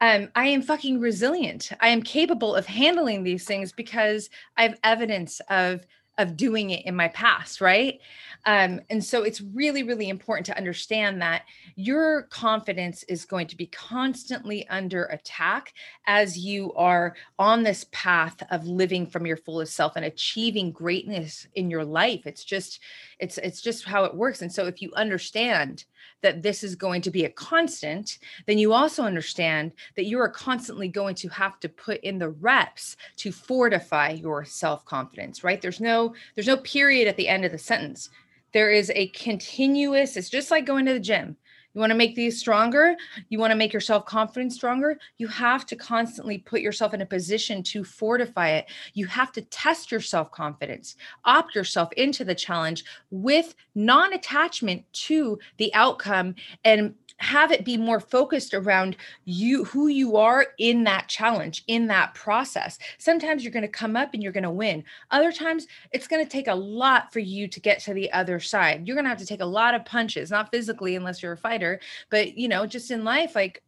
um, 0.01 0.29
I 0.37 0.47
am 0.47 0.63
fucking 0.63 1.01
resilient. 1.01 1.73
I 1.81 1.89
am 1.89 2.03
capable 2.03 2.55
of 2.55 2.65
handling 2.65 3.25
these 3.25 3.45
things 3.45 3.73
because 3.73 4.31
I 4.57 4.63
have 4.63 4.79
evidence 4.85 5.41
of 5.51 5.85
of 6.23 6.37
doing 6.37 6.71
it 6.71 6.87
in 6.87 6.97
my 6.97 7.09
past, 7.09 7.61
right? 7.61 8.01
Um, 8.45 8.81
and 8.91 9.05
so 9.05 9.23
it's 9.23 9.41
really, 9.41 9.83
really 9.83 10.09
important 10.09 10.47
to 10.47 10.57
understand 10.57 11.23
that 11.23 11.43
your 11.77 12.23
confidence 12.23 13.05
is 13.05 13.25
going 13.25 13.47
to 13.49 13.57
be 13.57 13.67
constantly 13.67 14.67
under 14.69 15.05
attack 15.05 15.75
as 16.07 16.37
you 16.37 16.73
are 16.73 17.15
on 17.39 17.63
this 17.63 17.87
path 17.93 18.43
of 18.51 18.67
living 18.67 19.07
from 19.07 19.27
your 19.27 19.37
fullest 19.37 19.75
self 19.75 19.95
and 19.95 20.05
achieving 20.05 20.73
greatness 20.73 21.47
in 21.55 21.71
your 21.71 21.85
life. 21.85 22.27
It's 22.27 22.45
just, 22.45 22.81
it's, 23.21 23.39
it's 23.39 23.61
just 23.61 23.85
how 23.85 24.05
it 24.05 24.15
works. 24.15 24.43
And 24.43 24.53
so 24.53 24.67
if 24.67 24.83
you 24.83 24.91
understand 24.97 25.85
that 26.23 26.43
this 26.43 26.65
is 26.65 26.75
going 26.75 27.03
to 27.03 27.11
be 27.11 27.25
a 27.25 27.31
constant, 27.31 28.19
then 28.47 28.59
you 28.59 28.73
also 28.73 29.05
understand 29.05 29.73
that 29.97 30.07
you 30.07 30.19
are 30.19 30.29
constantly 30.29 30.89
going 30.89 31.15
to 31.17 31.29
have 31.29 31.61
to 31.61 31.69
put 31.69 32.01
in 32.01 32.19
the 32.19 32.31
reps 32.31 32.97
to 33.17 33.31
fortify 33.31 34.11
your 34.11 34.45
self-confidence, 34.45 35.45
right? 35.45 35.61
There's 35.61 35.81
no, 35.81 36.12
there's 36.35 36.47
no 36.47 36.57
period 36.59 37.09
at 37.09 37.17
the 37.17 37.29
end 37.29 37.45
of 37.45 37.53
the 37.53 37.59
sentence 37.59 38.11
there 38.53 38.71
is 38.71 38.93
a 38.95 39.09
continuous, 39.09 40.17
it's 40.17 40.29
just 40.29 40.51
like 40.51 40.67
going 40.67 40.87
to 40.87 40.93
the 40.93 41.01
gym. 41.01 41.37
You 41.75 41.81
want 41.81 41.91
to 41.91 41.97
make 41.97 42.15
these 42.15 42.39
stronger, 42.39 42.97
you 43.31 43.39
want 43.39 43.51
to 43.51 43.57
make 43.57 43.73
your 43.73 43.81
self 43.81 44.05
confidence 44.05 44.55
stronger, 44.55 44.99
you 45.17 45.27
have 45.29 45.65
to 45.67 45.77
constantly 45.77 46.37
put 46.37 46.61
yourself 46.61 46.93
in 46.93 47.01
a 47.01 47.07
position 47.07 47.63
to 47.63 47.83
fortify 47.83 48.51
it. 48.51 48.67
You 48.93 49.07
have 49.07 49.33
to 49.33 49.41
test 49.41 49.91
your 49.91 50.03
self 50.03 50.31
confidence, 50.31 50.97
opt 51.25 51.55
yourself 51.55 51.91
into 51.95 52.25
the 52.27 52.35
challenge 52.35 52.85
with 53.11 53.55
non 53.75 54.13
attachment 54.13 54.85
to 54.93 55.39
the 55.57 55.73
outcome 55.73 56.35
and 56.63 56.95
have 57.23 57.53
it 57.53 57.65
be 57.65 57.77
more 57.77 58.01
focused 58.01 58.53
around 58.53 58.97
you 59.25 59.65
who 59.65 59.87
you 59.87 60.17
are 60.17 60.49
in 60.59 60.83
that 60.83 61.09
challenge 61.09 61.63
in 61.69 61.87
that 61.87 62.13
process 62.15 62.79
sometimes 62.99 63.45
you're 63.45 63.53
going 63.53 63.63
to 63.63 63.69
come 63.69 63.97
up 63.97 64.13
and 64.13 64.23
you're 64.23 64.33
going 64.33 64.43
to 64.43 64.51
win 64.51 64.83
other 65.13 65.31
times 65.31 65.67
it's 65.93 66.09
going 66.09 66.23
to 66.23 66.31
take 66.31 66.49
a 66.49 66.55
lot 66.55 67.13
for 67.13 67.21
you 67.21 67.47
to 67.47 67.61
get 67.61 67.79
to 67.79 67.95
the 67.95 68.13
other 68.13 68.41
side 68.41 68.87
you're 68.87 68.97
going 68.97 69.05
to 69.05 69.09
have 69.09 69.19
to 69.19 69.27
take 69.27 69.41
a 69.41 69.47
lot 69.47 69.75
of 69.75 69.85
punches 69.85 70.31
not 70.31 70.51
physically 70.51 70.97
unless 70.97 71.23
you're 71.23 71.33
a 71.33 71.37
fighter 71.37 71.79
but 72.11 72.37
you 72.37 72.49
know 72.49 72.67
just 72.67 72.91
in 72.91 73.05
life 73.05 73.37
like 73.37 73.63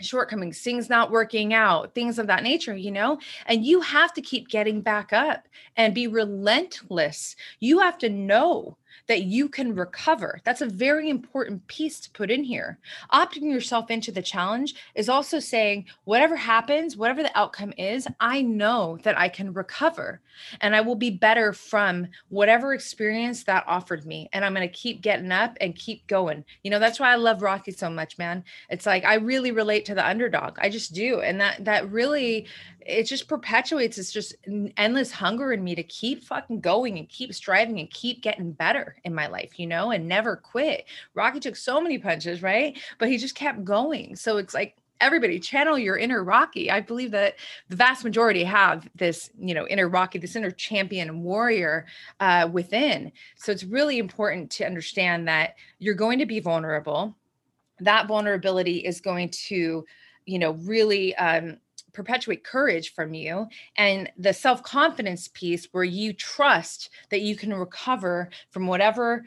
shortcomings, 0.00 0.60
things 0.60 0.88
not 0.88 1.10
working 1.10 1.52
out, 1.52 1.94
things 1.94 2.18
of 2.18 2.26
that 2.26 2.42
nature, 2.42 2.74
you 2.74 2.90
know? 2.90 3.18
And 3.46 3.64
you 3.64 3.80
have 3.80 4.12
to 4.14 4.22
keep 4.22 4.48
getting 4.48 4.80
back 4.80 5.12
up 5.12 5.46
and 5.76 5.94
be 5.94 6.06
relentless. 6.06 7.36
You 7.60 7.78
have 7.80 7.98
to 7.98 8.08
know 8.08 8.76
that 9.06 9.22
you 9.22 9.48
can 9.48 9.74
recover. 9.74 10.40
That's 10.44 10.60
a 10.60 10.66
very 10.66 11.08
important 11.08 11.66
piece 11.66 12.00
to 12.00 12.10
put 12.10 12.30
in 12.30 12.44
here. 12.44 12.78
Opting 13.12 13.50
yourself 13.50 13.90
into 13.90 14.12
the 14.12 14.22
challenge 14.22 14.74
is 14.94 15.08
also 15.08 15.38
saying, 15.38 15.86
whatever 16.04 16.36
happens, 16.36 16.96
whatever 16.96 17.22
the 17.22 17.38
outcome 17.38 17.72
is, 17.76 18.06
I 18.20 18.42
know 18.42 18.98
that 19.02 19.18
I 19.18 19.28
can 19.28 19.52
recover 19.52 20.20
and 20.60 20.74
I 20.74 20.80
will 20.80 20.94
be 20.94 21.10
better 21.10 21.52
from 21.52 22.08
whatever 22.28 22.72
experience 22.74 23.44
that 23.44 23.64
offered 23.66 24.06
me. 24.06 24.28
And 24.32 24.44
I'm 24.44 24.54
going 24.54 24.66
to 24.66 24.74
keep 24.74 25.02
getting 25.02 25.32
up 25.32 25.56
and 25.60 25.74
keep 25.74 26.06
going. 26.06 26.44
You 26.62 26.70
know, 26.70 26.78
that's 26.78 27.00
why 27.00 27.12
I 27.12 27.16
love 27.16 27.42
Rocky 27.42 27.72
so 27.72 27.90
much, 27.90 28.18
man. 28.18 28.44
It's 28.68 28.86
like 28.86 29.04
I 29.04 29.14
really 29.14 29.50
relate 29.50 29.84
to 29.86 29.94
the 29.94 30.06
underdog. 30.06 30.58
I 30.60 30.68
just 30.68 30.94
do. 30.94 31.20
And 31.20 31.40
that, 31.40 31.64
that 31.64 31.90
really 31.90 32.46
it 32.86 33.04
just 33.04 33.28
perpetuates 33.28 33.98
it's 33.98 34.12
just 34.12 34.34
endless 34.76 35.10
hunger 35.10 35.52
in 35.52 35.62
me 35.62 35.74
to 35.74 35.82
keep 35.82 36.22
fucking 36.24 36.60
going 36.60 36.98
and 36.98 37.08
keep 37.08 37.34
striving 37.34 37.78
and 37.78 37.90
keep 37.90 38.22
getting 38.22 38.52
better 38.52 38.96
in 39.04 39.14
my 39.14 39.26
life 39.26 39.58
you 39.58 39.66
know 39.66 39.90
and 39.90 40.06
never 40.08 40.36
quit. 40.36 40.86
Rocky 41.14 41.40
took 41.40 41.56
so 41.56 41.80
many 41.80 41.98
punches 41.98 42.42
right? 42.42 42.78
But 42.98 43.08
he 43.08 43.18
just 43.18 43.34
kept 43.34 43.64
going. 43.64 44.16
So 44.16 44.36
it's 44.36 44.54
like 44.54 44.76
everybody 45.00 45.40
channel 45.40 45.78
your 45.78 45.96
inner 45.96 46.22
rocky. 46.22 46.70
I 46.70 46.80
believe 46.80 47.10
that 47.12 47.36
the 47.68 47.76
vast 47.76 48.04
majority 48.04 48.44
have 48.44 48.88
this 48.94 49.30
you 49.38 49.54
know 49.54 49.66
inner 49.68 49.88
rocky 49.88 50.18
this 50.18 50.36
inner 50.36 50.50
champion 50.50 51.22
warrior 51.22 51.86
uh, 52.20 52.48
within. 52.52 53.12
So 53.36 53.52
it's 53.52 53.64
really 53.64 53.98
important 53.98 54.50
to 54.52 54.66
understand 54.66 55.28
that 55.28 55.54
you're 55.78 55.94
going 55.94 56.18
to 56.18 56.26
be 56.26 56.40
vulnerable. 56.40 57.16
That 57.80 58.06
vulnerability 58.06 58.78
is 58.78 59.00
going 59.00 59.30
to 59.48 59.84
you 60.26 60.38
know 60.38 60.52
really 60.52 61.14
um, 61.16 61.58
perpetuate 61.92 62.44
courage 62.44 62.94
from 62.94 63.14
you 63.14 63.46
and 63.76 64.10
the 64.18 64.32
self-confidence 64.32 65.28
piece 65.28 65.68
where 65.72 65.84
you 65.84 66.12
trust 66.12 66.90
that 67.10 67.20
you 67.20 67.36
can 67.36 67.52
recover 67.52 68.28
from 68.50 68.66
whatever 68.66 69.24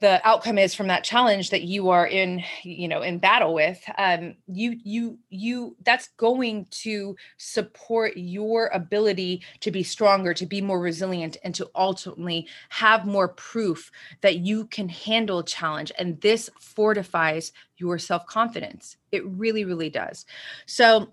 the 0.00 0.20
outcome 0.28 0.58
is 0.58 0.74
from 0.74 0.88
that 0.88 1.04
challenge 1.04 1.50
that 1.50 1.62
you 1.62 1.88
are 1.88 2.06
in 2.06 2.42
you 2.62 2.88
know 2.88 3.00
in 3.00 3.18
battle 3.18 3.54
with 3.54 3.82
um 3.96 4.34
you 4.46 4.76
you 4.82 5.18
you 5.30 5.76
that's 5.84 6.08
going 6.16 6.66
to 6.70 7.16
support 7.38 8.12
your 8.16 8.66
ability 8.74 9.40
to 9.60 9.70
be 9.70 9.82
stronger 9.82 10.34
to 10.34 10.44
be 10.46 10.60
more 10.60 10.80
resilient 10.80 11.36
and 11.44 11.54
to 11.54 11.70
ultimately 11.74 12.46
have 12.68 13.06
more 13.06 13.28
proof 13.28 13.90
that 14.20 14.36
you 14.38 14.66
can 14.66 14.88
handle 14.88 15.42
challenge. 15.42 15.90
And 15.98 16.20
this 16.20 16.50
fortifies 16.60 17.52
your 17.78 17.98
self-confidence. 17.98 18.96
It 19.12 19.24
really 19.24 19.64
really 19.64 19.90
does. 19.90 20.26
So 20.66 21.12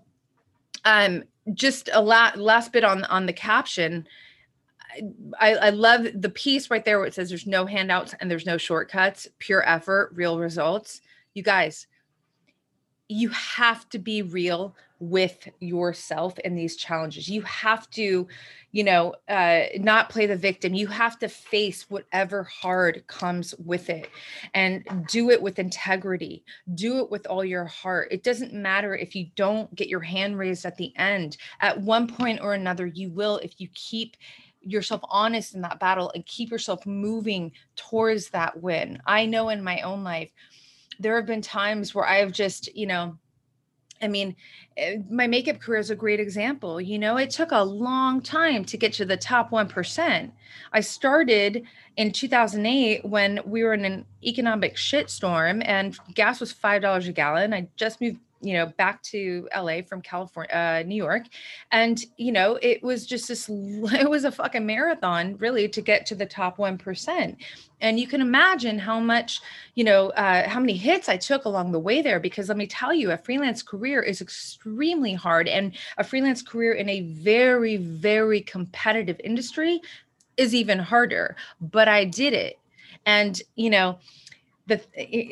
um, 0.84 1.24
just 1.54 1.88
a 1.92 2.00
la- 2.00 2.32
last 2.36 2.72
bit 2.72 2.84
on 2.84 3.04
on 3.04 3.26
the 3.26 3.32
caption. 3.32 4.06
I, 5.40 5.54
I 5.54 5.70
love 5.70 6.06
the 6.14 6.28
piece 6.28 6.70
right 6.70 6.84
there 6.84 6.98
where 6.98 7.06
it 7.06 7.14
says 7.14 7.30
there's 7.30 7.46
no 7.46 7.64
handouts 7.64 8.14
and 8.20 8.30
there's 8.30 8.44
no 8.44 8.58
shortcuts, 8.58 9.26
pure 9.38 9.66
effort, 9.66 10.12
real 10.14 10.38
results. 10.38 11.00
You 11.32 11.42
guys, 11.42 11.86
you 13.08 13.30
have 13.30 13.88
to 13.90 13.98
be 13.98 14.20
real 14.22 14.76
with 15.02 15.48
yourself 15.58 16.38
in 16.38 16.54
these 16.54 16.76
challenges. 16.76 17.28
You 17.28 17.42
have 17.42 17.90
to, 17.90 18.28
you 18.70 18.84
know, 18.84 19.16
uh, 19.28 19.64
not 19.78 20.10
play 20.10 20.26
the 20.26 20.36
victim. 20.36 20.74
You 20.74 20.86
have 20.86 21.18
to 21.18 21.28
face 21.28 21.90
whatever 21.90 22.44
hard 22.44 23.04
comes 23.08 23.52
with 23.58 23.90
it 23.90 24.08
and 24.54 24.84
do 25.08 25.30
it 25.30 25.42
with 25.42 25.58
integrity. 25.58 26.44
Do 26.76 27.00
it 27.00 27.10
with 27.10 27.26
all 27.26 27.44
your 27.44 27.64
heart. 27.64 28.08
It 28.12 28.22
doesn't 28.22 28.54
matter 28.54 28.94
if 28.94 29.16
you 29.16 29.26
don't 29.34 29.74
get 29.74 29.88
your 29.88 30.00
hand 30.00 30.38
raised 30.38 30.64
at 30.64 30.76
the 30.76 30.96
end. 30.96 31.36
At 31.60 31.80
one 31.80 32.06
point 32.06 32.38
or 32.40 32.54
another, 32.54 32.86
you 32.86 33.10
will 33.10 33.38
if 33.38 33.60
you 33.60 33.68
keep 33.74 34.16
yourself 34.60 35.00
honest 35.10 35.56
in 35.56 35.62
that 35.62 35.80
battle 35.80 36.12
and 36.14 36.24
keep 36.26 36.52
yourself 36.52 36.86
moving 36.86 37.50
towards 37.74 38.30
that 38.30 38.62
win. 38.62 39.02
I 39.04 39.26
know 39.26 39.48
in 39.48 39.64
my 39.64 39.80
own 39.80 40.04
life, 40.04 40.30
there 41.00 41.16
have 41.16 41.26
been 41.26 41.42
times 41.42 41.92
where 41.92 42.06
I've 42.06 42.30
just, 42.30 42.72
you 42.76 42.86
know, 42.86 43.18
I 44.02 44.08
mean, 44.08 44.34
eh, 44.76 44.98
my 45.08 45.26
makeup 45.26 45.60
career 45.60 45.78
is 45.78 45.90
a 45.90 45.96
great 45.96 46.20
example. 46.20 46.80
You 46.80 46.98
know, 46.98 47.16
it 47.16 47.30
took 47.30 47.52
a 47.52 47.62
long 47.62 48.20
time 48.20 48.64
to 48.66 48.76
get 48.76 48.92
to 48.94 49.04
the 49.04 49.16
top 49.16 49.50
1%. 49.50 50.32
I 50.72 50.80
started 50.80 51.64
in 51.96 52.10
2008 52.10 53.04
when 53.04 53.40
we 53.44 53.62
were 53.62 53.74
in 53.74 53.84
an 53.84 54.04
economic 54.24 54.76
shitstorm 54.76 55.62
and 55.66 55.96
gas 56.14 56.40
was 56.40 56.52
$5 56.52 57.08
a 57.08 57.12
gallon. 57.12 57.54
I 57.54 57.68
just 57.76 58.00
moved 58.00 58.18
you 58.42 58.52
know 58.54 58.66
back 58.76 59.00
to 59.02 59.48
la 59.56 59.80
from 59.82 60.02
california 60.02 60.52
uh, 60.52 60.82
new 60.86 60.96
york 60.96 61.24
and 61.70 62.04
you 62.16 62.32
know 62.32 62.58
it 62.60 62.82
was 62.82 63.06
just 63.06 63.28
this 63.28 63.48
it 63.50 64.10
was 64.10 64.24
a 64.24 64.32
fucking 64.32 64.66
marathon 64.66 65.36
really 65.38 65.68
to 65.68 65.80
get 65.80 66.04
to 66.04 66.14
the 66.14 66.26
top 66.26 66.58
1% 66.58 67.36
and 67.80 67.98
you 67.98 68.06
can 68.06 68.20
imagine 68.20 68.78
how 68.78 68.98
much 69.00 69.40
you 69.74 69.84
know 69.84 70.10
uh, 70.10 70.48
how 70.48 70.60
many 70.60 70.76
hits 70.76 71.08
i 71.08 71.16
took 71.16 71.44
along 71.44 71.72
the 71.72 71.78
way 71.78 72.02
there 72.02 72.20
because 72.20 72.48
let 72.48 72.58
me 72.58 72.66
tell 72.66 72.92
you 72.92 73.12
a 73.12 73.16
freelance 73.16 73.62
career 73.62 74.02
is 74.02 74.20
extremely 74.20 75.14
hard 75.14 75.48
and 75.48 75.76
a 75.98 76.04
freelance 76.04 76.42
career 76.42 76.72
in 76.72 76.88
a 76.88 77.02
very 77.02 77.76
very 77.76 78.40
competitive 78.40 79.20
industry 79.22 79.80
is 80.36 80.54
even 80.54 80.78
harder 80.78 81.36
but 81.60 81.88
i 81.88 82.04
did 82.04 82.32
it. 82.32 82.58
And 83.04 83.40
you 83.56 83.70
know 83.70 83.98
the 84.66 84.80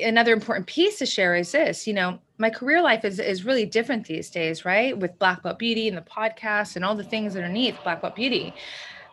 another 0.03 0.33
important 0.33 0.67
piece 0.67 0.99
to 0.99 1.07
share 1.07 1.37
is 1.37 1.53
this 1.53 1.87
you 1.87 1.95
know 1.95 2.19
my 2.41 2.51
career 2.51 2.83
life 2.83 3.05
is 3.05 3.21
is 3.21 3.45
really 3.45 3.67
different 3.67 4.07
these 4.07 4.31
days 4.31 4.65
right? 4.65 4.97
With 4.97 5.19
black 5.19 5.43
belt 5.43 5.59
beauty 5.59 5.87
and 5.89 5.97
the 5.97 6.03
podcast 6.03 6.75
and 6.75 6.85
all 6.85 6.95
the 6.97 7.05
things 7.05 7.37
underneath 7.37 7.77
black 7.85 8.01
belt 8.01 8.17
beauty. 8.17 8.55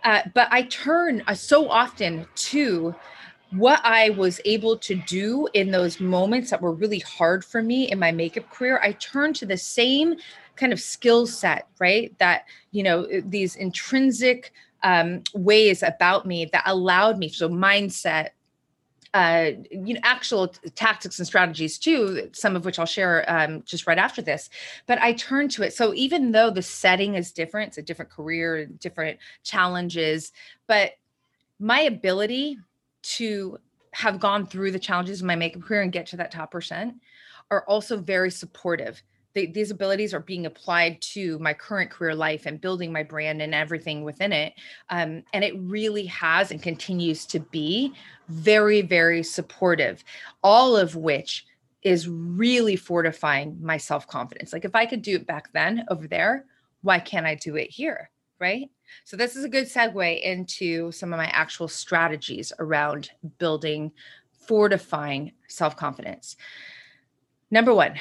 Uh, 0.03 0.21
but 0.33 0.47
i 0.51 0.61
turn 0.63 1.23
uh, 1.27 1.33
so 1.33 1.69
often 1.69 2.25
to 2.35 2.95
what 3.51 3.81
i 3.83 4.09
was 4.11 4.39
able 4.45 4.77
to 4.77 4.95
do 4.95 5.47
in 5.53 5.71
those 5.71 5.99
moments 5.99 6.49
that 6.49 6.61
were 6.61 6.73
really 6.73 6.99
hard 6.99 7.43
for 7.43 7.61
me 7.61 7.89
in 7.91 7.99
my 7.99 8.11
makeup 8.11 8.49
career. 8.49 8.79
I 8.83 8.91
turn 8.93 9.33
to 9.33 9.45
the 9.45 9.57
same 9.57 10.15
kind 10.55 10.71
of 10.71 10.79
skill 10.79 11.27
set 11.27 11.67
right? 11.79 12.17
That 12.19 12.45
you 12.71 12.83
know 12.83 13.07
these 13.25 13.55
intrinsic 13.55 14.53
um, 14.83 15.23
ways 15.33 15.83
about 15.83 16.25
me 16.25 16.45
that 16.53 16.63
allowed 16.65 17.17
me 17.17 17.29
so 17.29 17.49
mindset 17.49 18.29
uh, 19.13 19.51
you 19.71 19.93
know, 19.93 19.99
actual 20.03 20.49
tactics 20.75 21.17
and 21.19 21.27
strategies 21.27 21.77
too, 21.77 22.29
some 22.33 22.55
of 22.55 22.65
which 22.65 22.79
I'll 22.79 22.85
share 22.85 23.25
um, 23.27 23.63
just 23.65 23.87
right 23.87 23.97
after 23.97 24.21
this. 24.21 24.49
But 24.85 24.99
I 25.01 25.13
turn 25.13 25.49
to 25.49 25.63
it. 25.63 25.73
So 25.73 25.93
even 25.93 26.31
though 26.31 26.49
the 26.49 26.61
setting 26.61 27.15
is 27.15 27.31
different, 27.31 27.69
it's 27.69 27.77
a 27.77 27.81
different 27.81 28.11
career, 28.11 28.65
different 28.65 29.19
challenges, 29.43 30.31
but 30.67 30.91
my 31.59 31.81
ability 31.81 32.57
to 33.01 33.57
have 33.91 34.19
gone 34.19 34.45
through 34.45 34.71
the 34.71 34.79
challenges 34.79 35.21
of 35.21 35.27
my 35.27 35.35
makeup 35.35 35.61
career 35.61 35.81
and 35.81 35.91
get 35.91 36.05
to 36.07 36.17
that 36.17 36.31
top 36.31 36.51
percent 36.51 36.95
are 37.49 37.63
also 37.65 37.97
very 37.97 38.29
supportive 38.29 39.01
they, 39.37 39.45
these 39.45 39.69
abilities 39.69 40.15
are 40.15 40.19
being 40.19 40.47
applied 40.47 40.99
to 40.99 41.37
my 41.37 41.53
current 41.53 41.91
career 41.91 42.15
life 42.15 42.47
and 42.47 42.59
building 42.59 42.91
my 42.91 43.03
brand 43.03 43.39
and 43.39 43.53
everything 43.53 44.03
within 44.03 44.33
it. 44.33 44.53
Um, 44.89 45.21
and 45.31 45.43
it 45.43 45.53
really 45.59 46.07
has 46.07 46.49
and 46.49 46.61
continues 46.61 47.23
to 47.27 47.39
be 47.39 47.93
very, 48.29 48.81
very 48.81 49.21
supportive, 49.21 50.03
all 50.43 50.75
of 50.75 50.95
which 50.95 51.45
is 51.83 52.09
really 52.09 52.75
fortifying 52.75 53.55
my 53.61 53.77
self 53.77 54.07
confidence. 54.07 54.53
Like 54.53 54.65
if 54.65 54.73
I 54.73 54.87
could 54.87 55.03
do 55.03 55.17
it 55.17 55.27
back 55.27 55.53
then 55.53 55.85
over 55.89 56.07
there, 56.07 56.45
why 56.81 56.97
can't 56.97 57.27
I 57.27 57.35
do 57.35 57.55
it 57.57 57.69
here? 57.69 58.09
Right. 58.39 58.71
So, 59.03 59.17
this 59.17 59.35
is 59.35 59.43
a 59.43 59.49
good 59.49 59.65
segue 59.65 60.21
into 60.21 60.91
some 60.91 61.11
of 61.11 61.17
my 61.17 61.25
actual 61.25 61.67
strategies 61.67 62.53
around 62.59 63.09
building, 63.39 63.91
fortifying 64.47 65.31
self 65.47 65.75
confidence. 65.75 66.37
Number 67.49 67.73
one, 67.73 67.95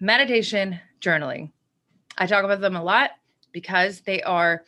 meditation, 0.00 0.80
journaling. 1.00 1.52
I 2.18 2.26
talk 2.26 2.44
about 2.44 2.60
them 2.60 2.76
a 2.76 2.82
lot 2.82 3.10
because 3.52 4.00
they 4.00 4.22
are 4.22 4.64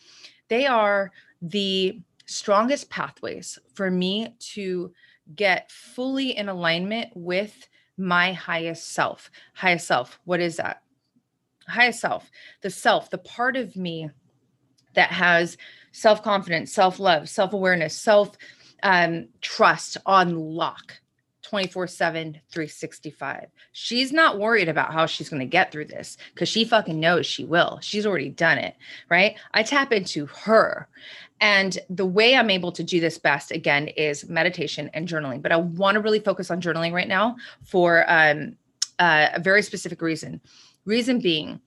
they 0.49 0.67
are 0.67 1.11
the 1.41 2.01
strongest 2.27 2.91
pathways 2.91 3.59
for 3.75 3.91
me 3.91 4.37
to 4.39 4.93
get 5.35 5.71
fully 5.71 6.37
in 6.37 6.49
alignment 6.49 7.11
with 7.15 7.69
my 7.97 8.33
highest 8.33 8.91
self. 8.91 9.31
Highest 9.55 9.87
self, 9.87 10.21
what 10.25 10.41
is 10.41 10.57
that? 10.57 10.83
Highest 11.69 12.01
self, 12.01 12.31
the 12.61 12.71
self, 12.71 13.11
the 13.11 13.19
part 13.19 13.57
of 13.57 13.77
me 13.77 14.11
that 14.95 15.11
has 15.11 15.57
self 15.93 16.23
confidence, 16.23 16.73
self 16.73 16.99
love, 16.99 17.29
self 17.29 17.53
awareness, 17.53 17.97
self 17.97 18.37
um, 18.83 19.29
trust 19.41 19.97
on 20.07 20.37
lock. 20.37 21.01
24 21.53 21.87
7, 21.87 22.41
365. 22.51 23.47
She's 23.73 24.11
not 24.11 24.39
worried 24.39 24.71
about 24.71 24.91
how 24.91 25.05
she's 25.05 25.29
going 25.29 25.41
to 25.41 25.47
get 25.47 25.71
through 25.71 25.85
this 25.85 26.17
because 26.33 26.49
she 26.49 26.65
fucking 26.65 26.99
knows 26.99 27.27
she 27.27 27.45
will. 27.45 27.79
She's 27.83 28.07
already 28.07 28.31
done 28.31 28.57
it. 28.57 28.75
Right. 29.11 29.37
I 29.53 29.63
tap 29.63 29.93
into 29.93 30.25
her. 30.25 30.89
And 31.43 31.79
the 31.91 32.07
way 32.07 32.37
I'm 32.37 32.49
able 32.49 32.73
to 32.73 32.83
do 32.83 33.01
this 33.01 33.19
best, 33.19 33.51
again, 33.51 33.89
is 33.89 34.27
meditation 34.31 34.89
and 34.95 35.07
journaling. 35.07 35.43
But 35.43 35.53
I 35.53 35.57
want 35.57 35.97
to 35.97 36.01
really 36.01 36.21
focus 36.21 36.51
on 36.51 36.63
journaling 36.63 36.95
right 36.95 37.07
now 37.07 37.37
for 37.67 38.11
um, 38.11 38.57
uh, 38.99 39.29
a 39.35 39.41
very 39.41 39.61
specific 39.61 40.01
reason. 40.01 40.41
Reason 40.87 41.21
being, 41.21 41.61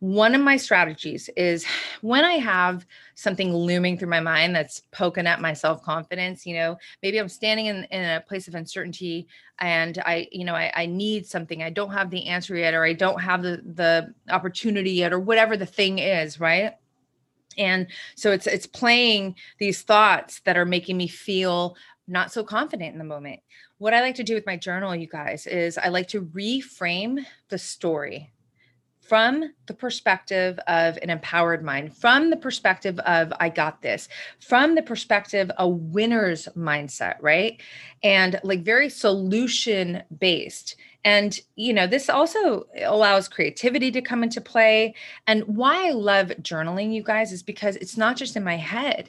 one 0.00 0.34
of 0.34 0.42
my 0.42 0.56
strategies 0.58 1.30
is 1.36 1.64
when 2.02 2.24
I 2.24 2.34
have 2.34 2.86
something 3.14 3.54
looming 3.54 3.96
through 3.96 4.10
my 4.10 4.20
mind 4.20 4.54
that's 4.54 4.82
poking 4.92 5.26
at 5.26 5.40
my 5.40 5.54
self 5.54 5.82
confidence, 5.82 6.44
you 6.44 6.54
know, 6.54 6.76
maybe 7.02 7.18
I'm 7.18 7.28
standing 7.28 7.66
in, 7.66 7.84
in 7.84 8.04
a 8.04 8.20
place 8.20 8.46
of 8.46 8.54
uncertainty 8.54 9.26
and 9.58 9.98
I, 10.04 10.28
you 10.30 10.44
know, 10.44 10.54
I, 10.54 10.70
I 10.74 10.86
need 10.86 11.26
something, 11.26 11.62
I 11.62 11.70
don't 11.70 11.92
have 11.92 12.10
the 12.10 12.26
answer 12.26 12.54
yet, 12.56 12.74
or 12.74 12.84
I 12.84 12.92
don't 12.92 13.20
have 13.20 13.42
the, 13.42 13.62
the 13.64 14.14
opportunity 14.30 14.92
yet, 14.92 15.14
or 15.14 15.18
whatever 15.18 15.56
the 15.56 15.66
thing 15.66 15.98
is, 15.98 16.38
right? 16.38 16.74
And 17.56 17.86
so 18.16 18.32
it's 18.32 18.46
it's 18.46 18.66
playing 18.66 19.36
these 19.58 19.80
thoughts 19.80 20.40
that 20.40 20.58
are 20.58 20.66
making 20.66 20.98
me 20.98 21.08
feel 21.08 21.74
not 22.06 22.30
so 22.30 22.44
confident 22.44 22.92
in 22.92 22.98
the 22.98 23.04
moment. 23.04 23.40
What 23.78 23.94
I 23.94 24.02
like 24.02 24.16
to 24.16 24.24
do 24.24 24.34
with 24.34 24.44
my 24.44 24.58
journal, 24.58 24.94
you 24.94 25.06
guys, 25.06 25.46
is 25.46 25.78
I 25.78 25.88
like 25.88 26.08
to 26.08 26.20
reframe 26.20 27.24
the 27.48 27.56
story 27.56 28.30
from 29.08 29.52
the 29.66 29.74
perspective 29.74 30.58
of 30.66 30.98
an 31.02 31.10
empowered 31.10 31.62
mind, 31.62 31.96
from 31.96 32.30
the 32.30 32.36
perspective 32.36 32.98
of 33.00 33.32
I 33.38 33.48
got 33.48 33.82
this, 33.82 34.08
from 34.40 34.74
the 34.74 34.82
perspective 34.82 35.50
a 35.58 35.68
winner's 35.68 36.48
mindset, 36.56 37.16
right? 37.20 37.60
And 38.02 38.40
like 38.42 38.62
very 38.62 38.88
solution 38.88 40.02
based. 40.18 40.76
And, 41.06 41.38
you 41.54 41.72
know, 41.72 41.86
this 41.86 42.10
also 42.10 42.66
allows 42.82 43.28
creativity 43.28 43.92
to 43.92 44.02
come 44.02 44.24
into 44.24 44.40
play. 44.40 44.96
And 45.28 45.44
why 45.44 45.86
I 45.86 45.92
love 45.92 46.32
journaling, 46.42 46.92
you 46.92 47.04
guys, 47.04 47.30
is 47.30 47.44
because 47.44 47.76
it's 47.76 47.96
not 47.96 48.16
just 48.16 48.34
in 48.34 48.42
my 48.42 48.56
head, 48.56 49.08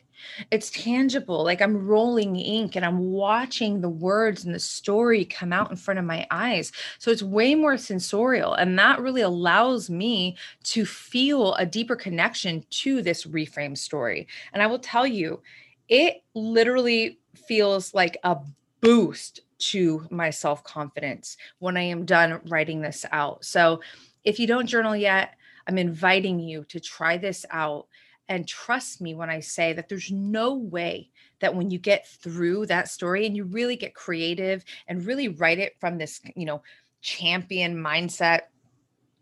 it's 0.51 0.69
tangible. 0.69 1.43
Like 1.43 1.59
I'm 1.59 1.87
rolling 1.87 2.35
ink 2.35 2.75
and 2.75 2.85
I'm 2.85 2.99
watching 2.99 3.81
the 3.81 3.89
words 3.89 4.45
and 4.45 4.53
the 4.53 4.59
story 4.59 5.25
come 5.25 5.51
out 5.51 5.71
in 5.71 5.75
front 5.75 5.99
of 5.99 6.05
my 6.05 6.27
eyes. 6.29 6.71
So 6.99 7.09
it's 7.09 7.23
way 7.23 7.55
more 7.55 7.79
sensorial. 7.79 8.53
And 8.53 8.77
that 8.77 9.01
really 9.01 9.21
allows 9.21 9.89
me 9.89 10.37
to 10.65 10.85
feel 10.85 11.55
a 11.55 11.65
deeper 11.65 11.95
connection 11.95 12.63
to 12.69 13.01
this 13.01 13.25
reframe 13.25 13.75
story. 13.75 14.27
And 14.53 14.61
I 14.61 14.67
will 14.67 14.77
tell 14.77 15.07
you, 15.07 15.41
it 15.89 16.23
literally 16.35 17.17
feels 17.47 17.95
like 17.95 18.17
a 18.23 18.37
boost 18.81 19.41
to 19.59 20.07
my 20.11 20.29
self 20.29 20.63
confidence 20.63 21.37
when 21.59 21.77
I 21.77 21.83
am 21.83 22.05
done 22.05 22.41
writing 22.47 22.81
this 22.81 23.05
out. 23.11 23.45
So 23.45 23.81
if 24.23 24.39
you 24.39 24.47
don't 24.47 24.67
journal 24.67 24.95
yet, 24.95 25.35
I'm 25.67 25.77
inviting 25.77 26.39
you 26.39 26.63
to 26.65 26.79
try 26.79 27.17
this 27.17 27.45
out 27.49 27.87
and 28.29 28.47
trust 28.47 29.01
me 29.01 29.15
when 29.15 29.29
I 29.29 29.39
say 29.39 29.73
that 29.73 29.89
there's 29.89 30.11
no 30.11 30.55
way 30.55 31.09
that 31.39 31.55
when 31.55 31.69
you 31.69 31.79
get 31.79 32.07
through 32.07 32.65
that 32.65 32.89
story 32.89 33.25
and 33.25 33.35
you 33.35 33.45
really 33.45 33.75
get 33.75 33.93
creative 33.93 34.65
and 34.87 35.05
really 35.05 35.29
write 35.29 35.59
it 35.59 35.79
from 35.79 35.97
this, 35.97 36.19
you 36.35 36.45
know, 36.45 36.61
champion 37.01 37.75
mindset 37.75 38.41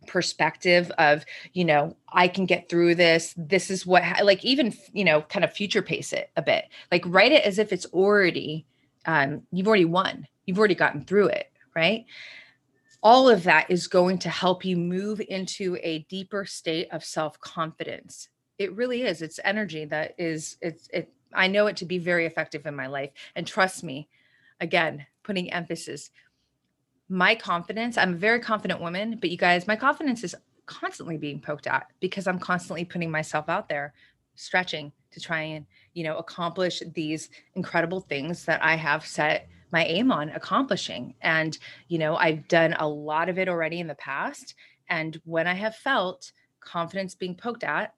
perspective 0.08 0.91
of 1.00 1.26
you 1.54 1.65
know 1.65 1.95
i 2.13 2.28
can 2.28 2.45
get 2.45 2.69
through 2.69 2.93
this 2.93 3.34
this 3.38 3.71
is 3.71 3.88
what 3.88 4.04
like 4.24 4.45
even 4.45 4.71
you 4.93 5.04
know 5.04 5.21
kind 5.24 5.43
of 5.43 5.52
future 5.52 5.82
pace 5.82 6.13
it 6.13 6.30
a 6.36 6.43
bit 6.43 6.65
like 6.91 7.04
write 7.08 7.32
it 7.32 7.43
as 7.43 7.58
if 7.58 7.74
it's 7.74 7.88
already 7.88 8.65
um, 9.06 9.44
you've 9.52 9.68
already 9.68 9.86
won. 9.86 10.28
You've 10.46 10.60
already 10.60 10.76
gotten 10.76 11.04
through 11.04 11.28
it 11.28 11.52
right? 11.76 12.06
All 13.04 13.30
of 13.30 13.44
that 13.44 13.70
is 13.70 13.88
going 13.88 14.18
to 14.20 14.30
help 14.30 14.65
you 14.65 14.78
move 14.78 15.22
into 15.28 15.78
a 15.84 16.00
deeper 16.10 16.46
state 16.46 16.88
of 16.91 17.04
self-confidence. 17.04 18.30
It 18.58 18.74
really 18.76 19.04
is. 19.04 19.22
It's 19.22 19.39
energy 19.44 19.86
that 19.86 20.15
is 20.18 20.58
it's 20.62 20.88
it 20.94 21.12
i 21.34 21.48
know 21.48 21.68
it 21.68 21.76
to 21.76 21.86
be 21.86 21.98
very 21.98 22.26
effective 22.26 22.65
in 22.65 22.76
my 22.76 22.88
life. 22.88 23.12
And 23.36 23.46
trust 23.46 23.84
me 23.84 24.08
again 24.62 25.06
putting 25.22 25.52
emphasis 25.52 26.12
my 27.10 27.36
confidence 27.36 27.98
i'm 27.98 28.13
a 28.13 28.18
very 28.18 28.39
confident 28.39 28.80
woman 28.80 29.18
but 29.20 29.30
you 29.30 29.38
guys 29.38 29.68
my 29.68 29.76
confidence 29.76 30.24
is 30.24 30.34
constantly 30.65 31.18
being 31.18 31.41
poked 31.41 31.68
at 31.68 31.88
because 32.00 32.26
i'm 32.26 32.39
constantly 32.39 32.86
putting 32.86 33.12
myself 33.12 33.50
out 33.50 33.68
there 33.68 33.94
stretching 34.36 34.91
to 35.15 35.21
try 35.21 35.41
and 35.41 35.65
you 35.93 36.04
know 36.04 36.17
accomplish 36.17 36.84
these 36.93 37.30
incredible 37.56 38.01
things 38.01 38.45
that 38.45 38.62
i 38.62 38.75
have 38.75 39.06
set 39.06 39.47
my 39.71 39.84
aim 39.86 40.10
on 40.12 40.30
accomplishing. 40.30 41.15
And 41.21 41.58
you 41.88 41.97
know 41.97 42.15
i've 42.15 42.47
done 42.47 42.75
a 42.80 42.88
lot 42.88 43.30
of 43.30 43.39
it 43.39 43.49
already 43.49 43.80
in 43.80 43.88
the 43.88 43.95
past. 43.95 44.56
And 44.89 45.19
when 45.25 45.47
i 45.47 45.54
have 45.54 45.75
felt 45.75 46.32
confidence 46.60 47.15
being 47.15 47.36
poked 47.36 47.63
at 47.63 47.93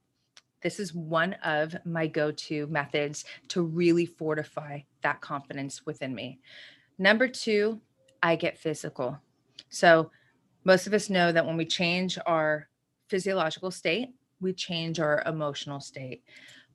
this 0.61 0.79
is 0.79 0.93
one 0.93 1.33
of 1.43 1.75
my 1.85 2.07
go-to 2.07 2.65
methods 2.67 3.25
to 3.49 3.61
really 3.61 4.07
fortify 4.07 4.79
that 5.03 5.21
confidence 5.21 5.85
within 5.85 6.13
me. 6.15 6.39
Number 6.97 7.27
two 7.27 7.81
i 8.23 8.35
get 8.35 8.57
physical. 8.57 9.19
So 9.69 10.11
most 10.63 10.87
of 10.87 10.93
us 10.93 11.09
know 11.09 11.31
that 11.31 11.45
when 11.45 11.57
we 11.57 11.65
change 11.65 12.17
our 12.25 12.69
physiological 13.09 13.71
state 13.71 14.09
we 14.39 14.53
change 14.53 14.99
our 14.99 15.23
emotional 15.25 15.79
state 15.79 16.23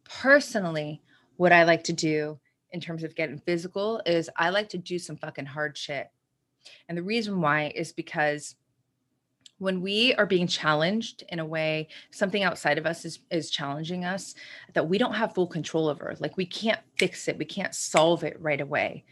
personally 0.05 1.03
what 1.37 1.53
i 1.53 1.65
like 1.65 1.85
to 1.85 1.93
do 1.93 2.39
in 2.73 2.81
terms 2.81 3.03
of 3.05 3.15
getting 3.15 3.39
physical 3.39 4.01
is 4.07 4.31
I 4.37 4.51
like 4.51 4.69
to 4.71 4.79
do 4.79 4.99
some 4.99 5.17
fucking 5.17 5.47
hard 5.47 5.77
shit. 5.77 6.09
And 6.89 6.97
the 6.97 7.03
reason 7.03 7.41
why 7.41 7.73
is 7.75 7.93
because 7.93 8.57
when 9.59 9.81
we 9.81 10.15
are 10.15 10.27
being 10.27 10.47
challenged 10.47 11.23
in 11.29 11.39
a 11.39 11.45
way, 11.45 11.89
something 12.11 12.43
outside 12.43 12.79
of 12.79 12.87
us 12.87 13.05
is, 13.05 13.21
is 13.31 13.51
challenging 13.51 14.05
us 14.05 14.35
that 14.75 14.89
we 14.89 14.99
don't 14.99 15.15
have 15.15 15.35
full 15.35 15.47
control 15.47 15.89
over. 15.89 16.17
Like 16.19 16.37
we 16.37 16.47
can't 16.47 16.81
fix 16.99 17.29
it, 17.29 17.39
we 17.39 17.45
can't 17.45 17.75
solve 17.75 18.25
it 18.25 18.41
right 18.41 18.61
away. 18.61 19.05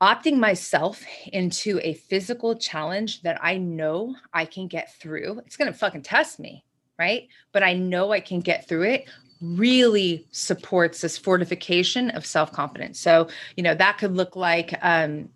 Opting 0.00 0.38
myself 0.38 1.02
into 1.32 1.80
a 1.82 1.94
physical 1.94 2.56
challenge 2.56 3.22
that 3.22 3.38
I 3.42 3.58
know 3.58 4.14
I 4.32 4.44
can 4.44 4.68
get 4.68 4.94
through, 4.94 5.40
it's 5.44 5.56
gonna 5.56 5.72
fucking 5.72 6.02
test 6.02 6.38
me, 6.38 6.64
right? 6.98 7.28
But 7.52 7.62
I 7.62 7.74
know 7.74 8.12
I 8.12 8.20
can 8.20 8.40
get 8.40 8.68
through 8.68 8.84
it 8.84 9.04
really 9.40 10.26
supports 10.30 11.00
this 11.00 11.16
fortification 11.16 12.10
of 12.10 12.26
self-confidence. 12.26 13.00
So, 13.00 13.28
you 13.56 13.62
know, 13.62 13.74
that 13.74 13.98
could 13.98 14.14
look 14.14 14.36
like 14.36 14.74
um, 14.82 15.30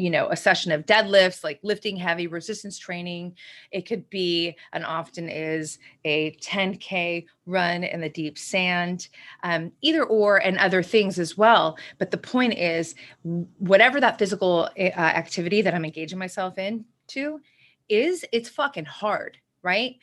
you 0.00 0.08
know, 0.08 0.28
a 0.30 0.36
session 0.36 0.72
of 0.72 0.86
deadlifts, 0.86 1.44
like 1.44 1.60
lifting 1.62 1.96
heavy 1.96 2.26
resistance 2.26 2.78
training. 2.78 3.36
It 3.70 3.82
could 3.82 4.08
be, 4.08 4.56
and 4.72 4.84
often 4.84 5.28
is, 5.28 5.78
a 6.04 6.32
10K 6.36 7.26
run 7.44 7.84
in 7.84 8.00
the 8.00 8.08
deep 8.08 8.38
sand, 8.38 9.08
um, 9.42 9.72
either 9.82 10.02
or, 10.02 10.38
and 10.38 10.56
other 10.56 10.82
things 10.82 11.18
as 11.18 11.36
well. 11.36 11.76
But 11.98 12.10
the 12.10 12.16
point 12.16 12.54
is, 12.54 12.94
whatever 13.58 14.00
that 14.00 14.18
physical 14.18 14.70
uh, 14.78 14.80
activity 14.80 15.60
that 15.62 15.74
I'm 15.74 15.84
engaging 15.84 16.18
myself 16.18 16.56
into 16.56 17.40
is, 17.90 18.24
it's 18.32 18.48
fucking 18.48 18.86
hard, 18.86 19.36
right? 19.62 19.96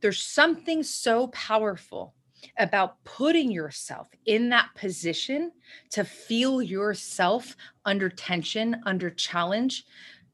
There's 0.00 0.22
something 0.22 0.82
so 0.82 1.28
powerful 1.28 2.14
about 2.58 3.02
putting 3.04 3.50
yourself 3.50 4.08
in 4.26 4.48
that 4.50 4.68
position 4.74 5.52
to 5.90 6.04
feel 6.04 6.62
yourself 6.62 7.56
under 7.84 8.08
tension, 8.08 8.80
under 8.84 9.10
challenge, 9.10 9.84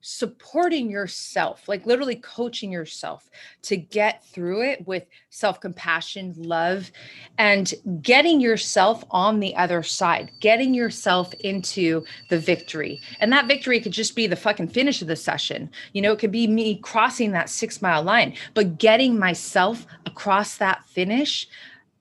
supporting 0.03 0.90
yourself, 0.90 1.68
like 1.68 1.87
literally 1.87 2.16
coaching 2.16 2.70
yourself 2.70 3.31
to 3.62 3.77
get 3.77 4.25
through 4.27 4.62
it 4.62 4.87
with 4.87 5.07
self 5.31 5.61
compassion, 5.61 6.35
love, 6.37 6.90
and 7.38 7.72
getting 8.03 8.40
yourself 8.40 9.05
on 9.11 9.40
the 9.40 9.55
other 9.57 9.83
side, 9.83 10.31
getting 10.40 10.75
yourself 10.75 11.33
into 11.40 12.05
the 12.29 12.38
victory. 12.38 13.01
And 13.20 13.33
that 13.33 13.46
victory 13.46 13.81
could 13.81 13.92
just 13.92 14.14
be 14.14 14.27
the 14.27 14.37
fucking 14.37 14.68
finish 14.68 15.01
of 15.01 15.09
the 15.09 15.16
session. 15.16 15.70
You 15.92 16.03
know, 16.03 16.12
it 16.12 16.18
could 16.18 16.33
be 16.33 16.48
me 16.48 16.77
crossing 16.79 17.31
that 17.33 17.48
six 17.48 17.81
mile 17.81 18.03
line, 18.03 18.35
but 18.55 18.79
getting 18.79 19.18
myself 19.18 19.87
across 20.05 20.59
that 20.59 20.85
finish 20.87 21.48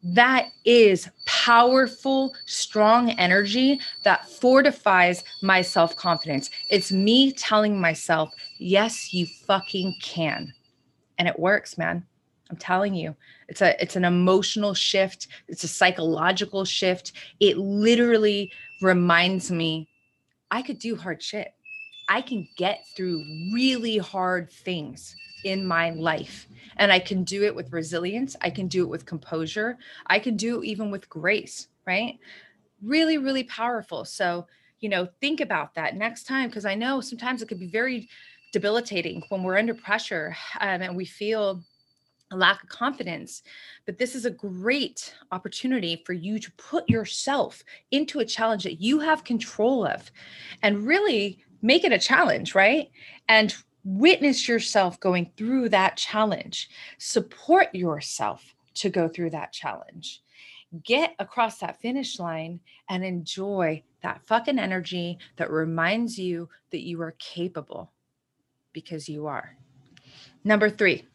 that 0.04 0.50
is 0.66 1.10
powerful, 1.26 2.34
strong 2.46 3.12
energy 3.12 3.80
that 4.04 4.28
fortifies 4.28 5.24
my 5.42 5.62
self 5.62 5.96
confidence. 5.96 6.50
It's 6.70 6.92
me 6.92 7.32
telling 7.32 7.80
myself, 7.80 8.32
yes, 8.58 9.14
you 9.14 9.28
fucking 9.46 9.96
can. 10.02 10.54
And 11.18 11.28
it 11.28 11.38
works, 11.40 11.78
man. 11.78 12.06
I'm 12.50 12.58
telling 12.58 12.94
you. 12.94 13.16
It's 13.48 13.62
a 13.62 13.82
it's 13.82 13.96
an 13.96 14.06
emotional 14.06 14.74
shift, 14.74 15.28
it's 15.48 15.64
a 15.64 15.68
psychological 15.68 16.66
shift. 16.66 17.14
It 17.40 17.58
literally 17.58 18.52
reminds 18.82 19.52
me 19.52 19.88
I 20.50 20.62
could 20.62 20.80
do 20.80 20.96
hard 20.96 21.24
shit. 21.24 21.54
I 22.12 22.22
can 22.22 22.46
get 22.58 22.86
through 22.94 23.24
really 23.54 23.98
hard 23.98 24.52
things 24.52 25.16
in 25.46 25.66
my 25.66 25.92
life. 25.92 26.46
And 26.76 26.92
I 26.92 27.00
can 27.00 27.24
do 27.24 27.44
it 27.44 27.56
with 27.56 27.72
resilience. 27.72 28.36
I 28.42 28.50
can 28.50 28.68
do 28.68 28.84
it 28.84 28.90
with 28.90 29.06
composure. 29.06 29.78
I 30.08 30.20
can 30.20 30.36
do 30.36 30.62
it 30.62 30.66
even 30.66 30.92
with 30.92 31.08
grace, 31.08 31.70
right? 31.88 32.20
Really, 32.84 33.18
really 33.18 33.46
powerful. 33.46 34.04
So, 34.04 34.46
you 34.82 34.90
know, 34.90 35.08
think 35.22 35.40
about 35.40 35.74
that 35.76 35.96
next 35.96 36.26
time 36.26 36.50
because 36.50 36.66
I 36.66 36.76
know 36.76 37.00
sometimes 37.00 37.42
it 37.42 37.48
could 37.48 37.62
be 37.62 37.68
very 37.68 38.10
debilitating 38.52 39.24
when 39.30 39.42
we're 39.42 39.58
under 39.58 39.74
pressure 39.74 40.36
um, 40.60 40.82
and 40.82 40.98
we 40.98 41.06
feel 41.06 41.64
a 42.32 42.36
lack 42.36 42.62
of 42.62 42.68
confidence. 42.68 43.42
But 43.86 43.98
this 43.98 44.16
is 44.16 44.26
a 44.26 44.32
great 44.32 45.16
opportunity 45.32 46.04
for 46.06 46.12
you 46.12 46.40
to 46.40 46.52
put 46.58 46.90
yourself 46.90 47.64
into 47.92 48.20
a 48.20 48.26
challenge 48.26 48.66
that 48.66 48.82
you 48.82 49.00
have 49.00 49.24
control 49.24 49.86
of 49.86 50.12
and 50.62 50.86
really 50.86 51.46
make 51.62 51.84
it 51.84 51.92
a 51.92 52.00
challenge, 52.00 52.56
right? 52.56 52.90
And 53.28 53.54
witness 53.84 54.48
yourself 54.48 55.00
going 55.00 55.32
through 55.38 55.70
that 55.70 55.98
challenge, 55.98 56.70
support 56.98 57.74
yourself 57.74 58.56
to 58.76 58.90
go 58.90 59.08
through 59.08 59.32
that 59.32 59.52
challenge. 59.52 60.22
Get 60.84 61.16
across 61.20 61.60
that 61.60 61.82
finish 61.82 62.20
line 62.20 62.60
and 62.90 63.04
enjoy 63.04 63.84
that 64.04 64.22
fucking 64.26 64.58
energy 64.58 65.20
that 65.36 65.52
reminds 65.52 66.18
you 66.18 66.50
that 66.72 66.82
you 66.82 67.02
are 67.02 67.16
capable 67.20 67.92
because 68.72 69.10
you 69.10 69.28
are. 69.28 69.58
Number 70.44 70.70
three. 70.70 71.06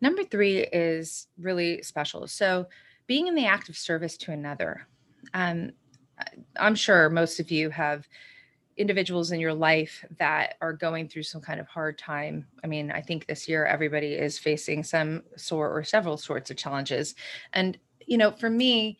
Number 0.00 0.24
three 0.24 0.60
is 0.60 1.26
really 1.38 1.82
special. 1.82 2.26
So, 2.26 2.66
being 3.06 3.26
in 3.26 3.34
the 3.34 3.46
act 3.46 3.68
of 3.68 3.76
service 3.76 4.16
to 4.18 4.30
another. 4.30 4.86
Um, 5.34 5.72
I'm 6.56 6.76
sure 6.76 7.10
most 7.10 7.40
of 7.40 7.50
you 7.50 7.70
have 7.70 8.06
individuals 8.80 9.30
in 9.30 9.40
your 9.40 9.54
life 9.54 10.04
that 10.18 10.54
are 10.60 10.72
going 10.72 11.08
through 11.08 11.24
some 11.24 11.40
kind 11.40 11.60
of 11.60 11.66
hard 11.68 11.98
time. 11.98 12.46
I 12.64 12.66
mean, 12.66 12.90
I 12.90 13.02
think 13.02 13.26
this 13.26 13.48
year 13.48 13.66
everybody 13.66 14.14
is 14.14 14.38
facing 14.38 14.82
some 14.84 15.22
sort 15.36 15.72
or 15.72 15.84
several 15.84 16.16
sorts 16.16 16.50
of 16.50 16.56
challenges. 16.56 17.14
And, 17.52 17.78
you 18.06 18.18
know, 18.18 18.30
for 18.30 18.48
me, 18.48 18.98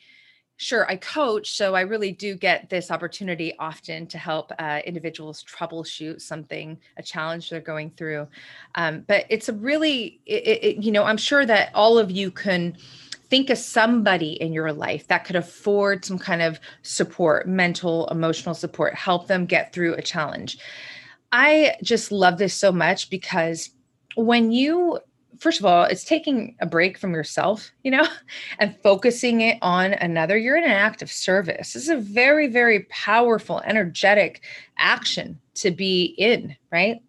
sure, 0.58 0.86
I 0.90 0.96
coach. 0.96 1.52
So 1.52 1.74
I 1.74 1.80
really 1.80 2.12
do 2.12 2.34
get 2.34 2.68
this 2.68 2.90
opportunity 2.90 3.54
often 3.58 4.06
to 4.08 4.18
help 4.18 4.52
uh, 4.58 4.80
individuals 4.84 5.42
troubleshoot 5.42 6.20
something, 6.20 6.78
a 6.98 7.02
challenge 7.02 7.48
they're 7.48 7.62
going 7.62 7.90
through. 7.96 8.28
Um, 8.74 9.04
but 9.08 9.24
it's 9.30 9.48
a 9.48 9.54
really, 9.54 10.20
it, 10.26 10.58
it, 10.62 10.84
you 10.84 10.92
know, 10.92 11.04
I'm 11.04 11.16
sure 11.16 11.46
that 11.46 11.70
all 11.74 11.98
of 11.98 12.10
you 12.10 12.30
can 12.30 12.76
think 13.30 13.48
of 13.48 13.58
somebody 13.58 14.32
in 14.32 14.52
your 14.52 14.72
life 14.72 15.06
that 15.06 15.24
could 15.24 15.36
afford 15.36 16.04
some 16.04 16.18
kind 16.18 16.42
of 16.42 16.60
support, 16.82 17.48
mental, 17.48 18.06
emotional 18.08 18.54
support, 18.54 18.94
help 18.94 19.28
them 19.28 19.46
get 19.46 19.72
through 19.72 19.94
a 19.94 20.02
challenge. 20.02 20.58
I 21.32 21.76
just 21.82 22.10
love 22.10 22.38
this 22.38 22.54
so 22.54 22.72
much 22.72 23.08
because 23.08 23.70
when 24.16 24.50
you 24.50 24.98
first 25.38 25.58
of 25.58 25.64
all, 25.64 25.84
it's 25.84 26.04
taking 26.04 26.54
a 26.60 26.66
break 26.66 26.98
from 26.98 27.14
yourself, 27.14 27.70
you 27.82 27.90
know, 27.90 28.06
and 28.58 28.76
focusing 28.82 29.40
it 29.40 29.58
on 29.62 29.94
another. 29.94 30.36
You're 30.36 30.56
in 30.56 30.64
an 30.64 30.70
act 30.70 31.02
of 31.02 31.10
service. 31.10 31.72
This 31.72 31.84
is 31.84 31.88
a 31.88 31.96
very, 31.96 32.46
very 32.46 32.80
powerful, 32.90 33.60
energetic 33.64 34.42
action 34.76 35.40
to 35.54 35.70
be 35.70 36.14
in, 36.18 36.56
right? 36.70 37.00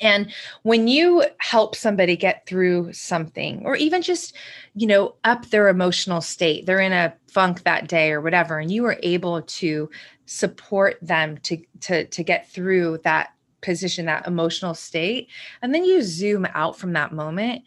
And 0.00 0.32
when 0.62 0.88
you 0.88 1.24
help 1.38 1.74
somebody 1.74 2.16
get 2.16 2.46
through 2.46 2.92
something, 2.92 3.62
or 3.64 3.76
even 3.76 4.02
just, 4.02 4.34
you 4.74 4.86
know, 4.86 5.14
up 5.24 5.46
their 5.46 5.68
emotional 5.68 6.20
state, 6.20 6.66
they're 6.66 6.80
in 6.80 6.92
a 6.92 7.14
funk 7.28 7.62
that 7.64 7.88
day 7.88 8.12
or 8.12 8.20
whatever, 8.20 8.58
and 8.58 8.70
you 8.70 8.84
are 8.86 8.98
able 9.02 9.42
to 9.42 9.90
support 10.26 10.98
them 11.00 11.38
to 11.38 11.58
to 11.80 12.06
to 12.06 12.22
get 12.22 12.50
through 12.50 12.98
that 13.04 13.30
position, 13.60 14.06
that 14.06 14.26
emotional 14.26 14.74
state, 14.74 15.28
and 15.62 15.74
then 15.74 15.84
you 15.84 16.02
zoom 16.02 16.46
out 16.54 16.78
from 16.78 16.92
that 16.92 17.12
moment 17.12 17.62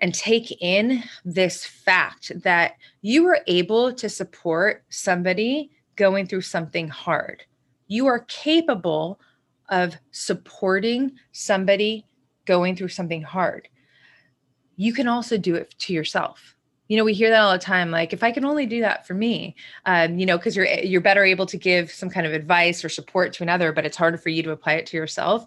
and 0.00 0.14
take 0.14 0.60
in 0.60 1.02
this 1.24 1.64
fact 1.64 2.32
that 2.42 2.74
you 3.02 3.22
were 3.22 3.40
able 3.46 3.92
to 3.92 4.08
support 4.08 4.84
somebody 4.88 5.70
going 5.96 6.26
through 6.26 6.40
something 6.40 6.88
hard. 6.88 7.44
You 7.86 8.06
are 8.06 8.20
capable 8.20 9.20
of 9.72 9.96
supporting 10.10 11.12
somebody 11.32 12.06
going 12.44 12.76
through 12.76 12.88
something 12.88 13.22
hard, 13.22 13.68
you 14.76 14.92
can 14.92 15.08
also 15.08 15.36
do 15.36 15.56
it 15.56 15.74
to 15.78 15.92
yourself. 15.92 16.54
You 16.88 16.98
know 16.98 17.04
we 17.04 17.14
hear 17.14 17.30
that 17.30 17.40
all 17.40 17.52
the 17.52 17.58
time 17.58 17.90
like 17.90 18.12
if 18.12 18.22
i 18.22 18.30
can 18.30 18.44
only 18.44 18.66
do 18.66 18.82
that 18.82 19.06
for 19.06 19.14
me 19.14 19.56
um, 19.86 20.18
you 20.18 20.26
know 20.26 20.36
because 20.36 20.54
you're 20.54 20.66
you're 20.66 21.00
better 21.00 21.24
able 21.24 21.46
to 21.46 21.56
give 21.56 21.90
some 21.90 22.10
kind 22.10 22.26
of 22.26 22.34
advice 22.34 22.84
or 22.84 22.90
support 22.90 23.32
to 23.34 23.42
another 23.42 23.72
but 23.72 23.86
it's 23.86 23.96
harder 23.96 24.18
for 24.18 24.28
you 24.28 24.42
to 24.42 24.50
apply 24.50 24.74
it 24.74 24.84
to 24.86 24.98
yourself. 24.98 25.46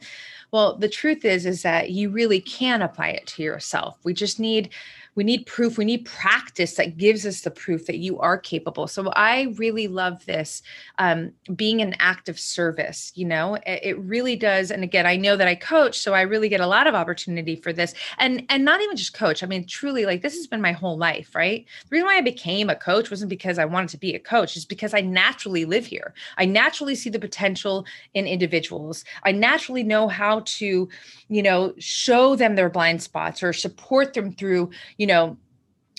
Well 0.51 0.75
the 0.75 0.89
truth 0.89 1.23
is 1.23 1.45
is 1.45 1.61
that 1.61 1.91
you 1.91 2.09
really 2.09 2.41
can 2.41 2.81
apply 2.81 3.09
it 3.09 3.27
to 3.27 3.43
yourself. 3.43 3.99
We 4.03 4.13
just 4.15 4.39
need 4.39 4.71
we 5.15 5.23
need 5.23 5.45
proof 5.45 5.77
we 5.77 5.85
need 5.85 6.05
practice 6.05 6.75
that 6.75 6.97
gives 6.97 7.25
us 7.25 7.41
the 7.41 7.51
proof 7.51 7.85
that 7.85 7.97
you 7.97 8.19
are 8.19 8.37
capable. 8.37 8.87
So 8.87 9.09
i 9.15 9.53
really 9.55 9.87
love 9.87 10.25
this 10.25 10.61
um, 10.97 11.31
being 11.55 11.81
an 11.81 11.95
act 11.99 12.29
of 12.29 12.39
service 12.39 13.11
you 13.15 13.25
know? 13.25 13.55
It, 13.65 13.79
it, 13.83 13.99
really 14.05 14.35
does 14.35 14.71
and 14.71 14.83
again 14.83 15.05
i 15.05 15.15
know 15.15 15.35
that 15.35 15.47
i 15.47 15.55
coach 15.55 15.97
so 15.97 16.13
i 16.13 16.21
really 16.21 16.49
get 16.49 16.59
a 16.59 16.67
lot 16.67 16.87
of 16.87 16.93
opportunity 16.93 17.55
for 17.55 17.73
this. 17.73 17.93
And 18.19 18.45
and 18.49 18.65
not 18.65 18.81
even 18.81 18.97
just 18.97 19.13
coach 19.13 19.41
i 19.41 19.47
mean 19.47 19.65
truly 19.65 20.05
like 20.05 20.21
this 20.21 20.35
has 20.35 20.47
been 20.47 20.61
my 20.61 20.73
whole 20.73 20.97
life 20.97 21.33
right? 21.33 21.65
The 21.83 21.87
reason 21.89 22.07
why 22.07 22.17
i 22.17 22.21
became 22.21 22.69
a 22.69 22.75
coach 22.75 23.09
wasn't 23.09 23.29
because 23.29 23.57
i 23.57 23.65
wanted 23.65 23.89
to 23.89 23.97
be 23.97 24.13
a 24.13 24.19
coach 24.19 24.55
it's 24.55 24.65
because 24.65 24.93
i 24.93 25.01
naturally 25.01 25.65
live 25.65 25.85
here. 25.85 26.13
I 26.37 26.45
naturally 26.45 26.95
see 26.95 27.09
the 27.09 27.19
potential 27.19 27.85
in 28.13 28.27
individuals. 28.27 29.05
I 29.23 29.31
naturally 29.31 29.83
know 29.83 30.07
how 30.07 30.41
to 30.45 30.89
you 31.29 31.43
know 31.43 31.73
show 31.79 32.35
them 32.35 32.55
their 32.55 32.69
blind 32.69 33.01
spots 33.01 33.41
or 33.41 33.53
support 33.53 34.13
them 34.13 34.31
through 34.33 34.69
you 34.97 35.04
know 35.05 35.37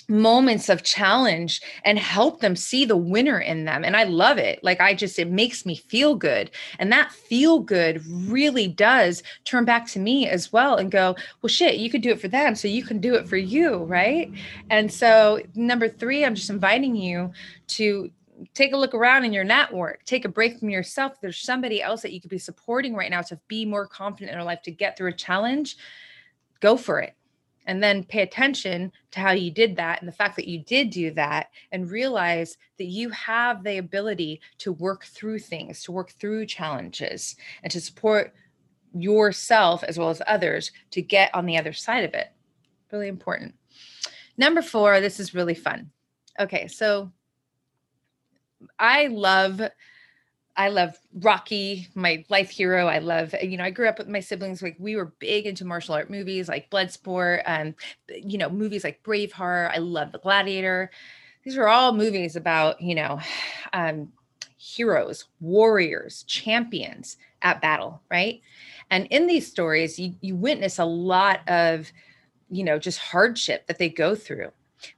moments 0.09 0.69
of 0.69 0.83
challenge 0.83 1.61
and 1.83 1.99
help 1.99 2.39
them 2.39 2.55
see 2.55 2.85
the 2.85 2.95
winner 2.95 3.39
in 3.39 3.65
them. 3.65 3.83
And 3.83 3.95
i 3.95 4.03
love 4.03 4.37
it. 4.37 4.63
Like 4.63 4.79
i 4.79 4.93
just 4.93 5.19
it 5.19 5.29
makes 5.29 5.65
me 5.65 5.75
feel 5.75 6.15
good. 6.15 6.51
And 6.79 6.91
that 6.91 7.11
feel 7.11 7.59
good 7.59 8.05
really 8.05 8.67
does 8.67 9.21
turn 9.43 9.65
back 9.65 9.87
to 9.87 9.99
me 9.99 10.27
as 10.27 10.53
well 10.53 10.75
and 10.77 10.91
go 10.91 11.15
well 11.41 11.49
shit 11.49 11.77
you 11.77 11.89
could 11.89 12.01
do 12.01 12.11
it 12.11 12.21
for 12.21 12.27
them 12.27 12.55
so 12.55 12.67
you 12.67 12.83
can 12.83 12.99
do 12.99 13.15
it 13.15 13.27
for 13.27 13.37
you 13.37 13.83
right? 13.83 14.31
And 14.69 14.91
so 14.91 15.41
number 15.55 15.89
3 15.89 16.25
i'm 16.25 16.35
just 16.35 16.49
inviting 16.49 16.95
you 16.95 17.31
to 17.67 18.09
take 18.53 18.71
a 18.71 18.77
look 18.77 18.93
around 18.93 19.25
in 19.25 19.33
your 19.33 19.43
network. 19.43 20.05
Take 20.05 20.23
a 20.23 20.29
break 20.29 20.59
from 20.59 20.69
yourself. 20.69 21.19
There's 21.19 21.39
somebody 21.39 21.81
else 21.81 22.03
that 22.03 22.13
you 22.13 22.21
could 22.21 22.29
be 22.29 22.37
supporting 22.37 22.93
right 22.93 23.09
now 23.09 23.23
to 23.23 23.39
be 23.47 23.65
more 23.65 23.87
confident 23.87 24.31
in 24.31 24.37
their 24.37 24.45
life 24.45 24.61
to 24.63 24.71
get 24.71 24.95
through 24.95 25.09
a 25.09 25.13
challenge 25.13 25.75
go 26.59 26.77
for 26.77 26.99
it 26.99 27.16
and 27.67 27.83
then 27.83 28.03
pay 28.03 28.21
attention 28.21 28.91
to 29.11 29.19
how 29.19 29.31
you 29.31 29.51
did 29.51 29.75
that 29.75 29.99
and 29.99 30.07
the 30.07 30.13
fact 30.13 30.35
that 30.37 30.47
you 30.47 30.63
did 30.63 30.89
do 30.89 31.11
that 31.11 31.49
and 31.71 31.91
realize 31.91 32.57
that 32.77 32.85
you 32.85 33.09
have 33.09 33.63
the 33.63 33.77
ability 33.77 34.41
to 34.57 34.71
work 34.71 35.03
through 35.05 35.37
things 35.37 35.83
to 35.83 35.91
work 35.91 36.11
through 36.11 36.45
challenges 36.45 37.35
and 37.61 37.71
to 37.71 37.79
support 37.79 38.33
yourself 38.93 39.83
as 39.83 39.99
well 39.99 40.09
as 40.09 40.21
others 40.25 40.71
to 40.89 41.01
get 41.01 41.29
on 41.35 41.45
the 41.45 41.57
other 41.57 41.73
side 41.73 42.05
of 42.05 42.13
it. 42.13 42.29
Really 42.91 43.09
important. 43.09 43.53
Number 44.37 44.61
4 44.61 45.01
this 45.01 45.19
is 45.19 45.35
really 45.35 45.55
fun. 45.55 45.91
Okay 46.39 46.67
so 46.67 47.11
I 48.79 49.07
love 49.07 49.61
I 50.57 50.69
love 50.69 50.97
Rocky, 51.13 51.87
my 51.93 52.25
life 52.29 52.49
hero. 52.49 52.87
I 52.87 52.97
love, 52.97 53.35
you 53.41 53.57
know, 53.57 53.63
I 53.63 53.69
grew 53.69 53.87
up 53.87 53.99
with 53.99 54.07
my 54.07 54.19
siblings. 54.19 54.63
Like 54.63 54.75
we 54.79 54.95
were 54.95 55.13
big 55.19 55.45
into 55.45 55.63
martial 55.63 55.93
art 55.93 56.09
movies 56.09 56.49
like 56.49 56.71
Bloodsport, 56.71 57.43
and 57.45 57.75
you 58.09 58.39
know, 58.39 58.49
movies 58.49 58.83
like 58.83 59.03
Braveheart. 59.03 59.71
I 59.71 59.77
love 59.77 60.11
The 60.11 60.17
Gladiator. 60.17 60.89
These 61.43 61.57
are 61.57 61.67
all 61.67 61.93
movies 61.93 62.35
about, 62.35 62.81
you 62.81 62.95
know, 62.95 63.21
um, 63.71 64.11
heroes, 64.57 65.25
warriors, 65.39 66.23
champions 66.23 67.17
at 67.43 67.61
battle, 67.61 68.01
right? 68.09 68.41
And 68.89 69.05
in 69.07 69.27
these 69.27 69.47
stories, 69.47 69.99
you, 69.99 70.15
you 70.21 70.35
witness 70.35 70.79
a 70.79 70.85
lot 70.85 71.47
of, 71.47 71.91
you 72.49 72.63
know, 72.63 72.79
just 72.79 72.99
hardship 72.99 73.67
that 73.67 73.77
they 73.77 73.89
go 73.89 74.15
through, 74.15 74.51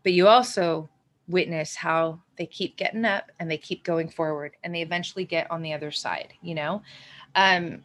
but 0.04 0.14
you 0.14 0.28
also 0.28 0.90
witness 1.28 1.76
how 1.76 2.22
they 2.40 2.48
keep 2.48 2.76
getting 2.76 3.06
up 3.06 3.32
and 3.40 3.52
they 3.52 3.58
keep 3.58 3.84
going 3.84 4.10
forward 4.10 4.56
and 4.64 4.74
they 4.74 4.82
eventually 4.82 5.26
get 5.26 5.50
on 5.52 5.62
the 5.62 5.74
other 5.74 5.92
side 5.92 6.34
you 6.42 6.56
know 6.56 6.82
um 7.36 7.84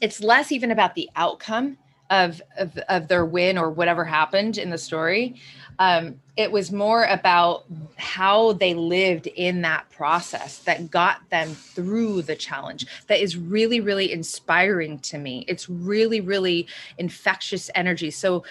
it's 0.00 0.20
less 0.20 0.50
even 0.50 0.72
about 0.72 0.96
the 0.96 1.08
outcome 1.14 1.78
of, 2.12 2.42
of, 2.58 2.76
of 2.90 3.08
their 3.08 3.24
win 3.24 3.56
or 3.56 3.70
whatever 3.70 4.04
happened 4.04 4.58
in 4.58 4.68
the 4.68 4.76
story. 4.76 5.36
Um, 5.78 6.20
it 6.36 6.52
was 6.52 6.70
more 6.70 7.04
about 7.04 7.64
how 7.96 8.52
they 8.52 8.74
lived 8.74 9.28
in 9.28 9.62
that 9.62 9.88
process 9.88 10.58
that 10.60 10.90
got 10.90 11.28
them 11.30 11.54
through 11.54 12.22
the 12.22 12.36
challenge. 12.36 12.86
That 13.06 13.20
is 13.20 13.38
really, 13.38 13.80
really 13.80 14.12
inspiring 14.12 14.98
to 15.00 15.18
me. 15.18 15.46
It's 15.48 15.70
really, 15.70 16.20
really 16.20 16.66
infectious 16.98 17.70
energy. 17.74 18.10
So 18.10 18.44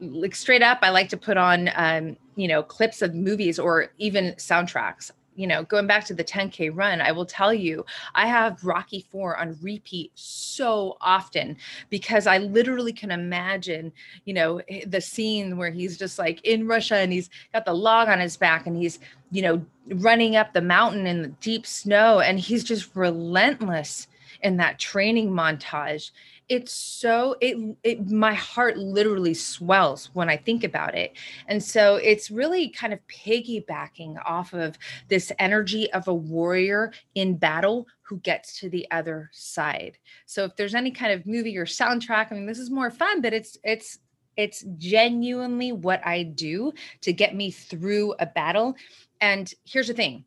like 0.00 0.34
straight 0.34 0.62
up 0.62 0.78
i 0.82 0.90
like 0.90 1.08
to 1.08 1.16
put 1.16 1.36
on 1.36 1.70
um, 1.74 2.16
you 2.36 2.48
know 2.48 2.62
clips 2.62 3.02
of 3.02 3.14
movies 3.14 3.58
or 3.58 3.88
even 3.98 4.32
soundtracks. 4.34 5.10
You 5.34 5.46
know 5.46 5.64
going 5.64 5.86
back 5.86 6.06
to 6.06 6.14
the 6.14 6.24
10k 6.24 6.70
run 6.72 7.02
i 7.02 7.12
will 7.12 7.26
tell 7.26 7.52
you 7.52 7.84
i 8.14 8.26
have 8.26 8.64
rocky 8.64 9.04
4 9.10 9.36
on 9.36 9.58
repeat 9.60 10.10
so 10.14 10.96
often 10.98 11.58
because 11.90 12.26
i 12.26 12.38
literally 12.38 12.94
can 12.94 13.10
imagine 13.10 13.92
you 14.24 14.32
know 14.32 14.62
eh, 14.70 14.84
the 14.86 15.02
scene 15.02 15.58
where 15.58 15.70
he's 15.70 15.98
just 15.98 16.18
like 16.18 16.42
in 16.42 16.66
russia 16.66 16.96
and 16.96 17.12
he's 17.12 17.28
got 17.52 17.66
the 17.66 17.74
log 17.74 18.08
on 18.08 18.18
his 18.18 18.38
back 18.38 18.66
and 18.66 18.78
he's 18.78 18.98
you 19.30 19.42
know 19.42 19.62
running 19.96 20.36
up 20.36 20.54
the 20.54 20.62
mountain 20.62 21.06
in 21.06 21.20
the 21.20 21.28
deep 21.28 21.66
snow 21.66 22.20
and 22.20 22.40
he's 22.40 22.64
just 22.64 22.96
relentless 22.96 24.08
in 24.42 24.56
that 24.56 24.78
training 24.78 25.30
montage 25.30 26.12
it's 26.48 26.72
so 26.72 27.34
it 27.40 27.76
it 27.82 28.08
my 28.08 28.32
heart 28.32 28.76
literally 28.76 29.34
swells 29.34 30.10
when 30.12 30.28
i 30.28 30.36
think 30.36 30.62
about 30.62 30.94
it. 30.94 31.16
And 31.48 31.62
so 31.62 31.96
it's 31.96 32.30
really 32.30 32.68
kind 32.68 32.92
of 32.92 33.00
piggybacking 33.08 34.16
off 34.24 34.52
of 34.52 34.78
this 35.08 35.32
energy 35.38 35.92
of 35.92 36.06
a 36.08 36.14
warrior 36.14 36.92
in 37.14 37.36
battle 37.36 37.86
who 38.02 38.18
gets 38.18 38.60
to 38.60 38.70
the 38.70 38.88
other 38.92 39.28
side. 39.32 39.98
So 40.26 40.44
if 40.44 40.54
there's 40.54 40.76
any 40.76 40.92
kind 40.92 41.12
of 41.12 41.26
movie 41.26 41.56
or 41.58 41.66
soundtrack 41.66 42.30
i 42.30 42.34
mean 42.34 42.46
this 42.46 42.58
is 42.58 42.70
more 42.70 42.90
fun 42.90 43.20
but 43.20 43.32
it's 43.32 43.58
it's 43.64 43.98
it's 44.36 44.64
genuinely 44.76 45.72
what 45.72 46.06
i 46.06 46.22
do 46.22 46.72
to 47.00 47.12
get 47.12 47.34
me 47.34 47.50
through 47.50 48.14
a 48.20 48.26
battle. 48.26 48.76
And 49.20 49.52
here's 49.64 49.88
the 49.88 49.94
thing. 49.94 50.24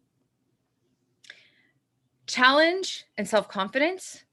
Challenge 2.26 3.06
and 3.18 3.28
self-confidence 3.28 4.24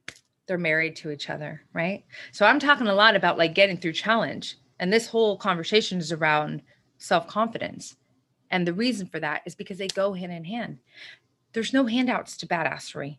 they're 0.47 0.59
married 0.59 0.97
to 0.97 1.11
each 1.11 1.29
other, 1.29 1.63
right? 1.73 2.05
So 2.33 2.47
I'm 2.47 2.59
talking 2.59 2.87
a 2.87 2.95
lot 2.95 3.17
about 3.17 3.39
like 3.39 3.55
getting 3.55 3.77
through 3.77 3.93
challenge. 3.93 4.57
And 4.79 4.93
this 4.93 5.07
whole 5.07 5.37
conversation 5.37 5.99
is 5.99 6.13
around 6.13 6.63
self 6.99 7.27
confidence. 7.27 7.97
And 8.51 8.67
the 8.67 8.73
reason 8.73 9.09
for 9.09 9.19
that 9.21 9.43
is 9.45 9.55
because 9.55 9.79
they 9.79 9.89
go 9.89 10.13
hand 10.13 10.33
in 10.33 10.45
hand. 10.45 10.79
There's 11.53 11.73
no 11.73 11.87
handouts 11.87 12.37
to 12.39 12.47
badassery. 12.47 13.19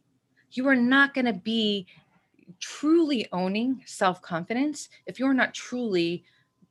You 0.51 0.67
are 0.67 0.75
not 0.75 1.13
going 1.13 1.25
to 1.25 1.33
be 1.33 1.87
truly 2.59 3.27
owning 3.31 3.81
self 3.85 4.21
confidence 4.21 4.89
if 5.05 5.19
you're 5.19 5.33
not 5.33 5.53
truly 5.53 6.23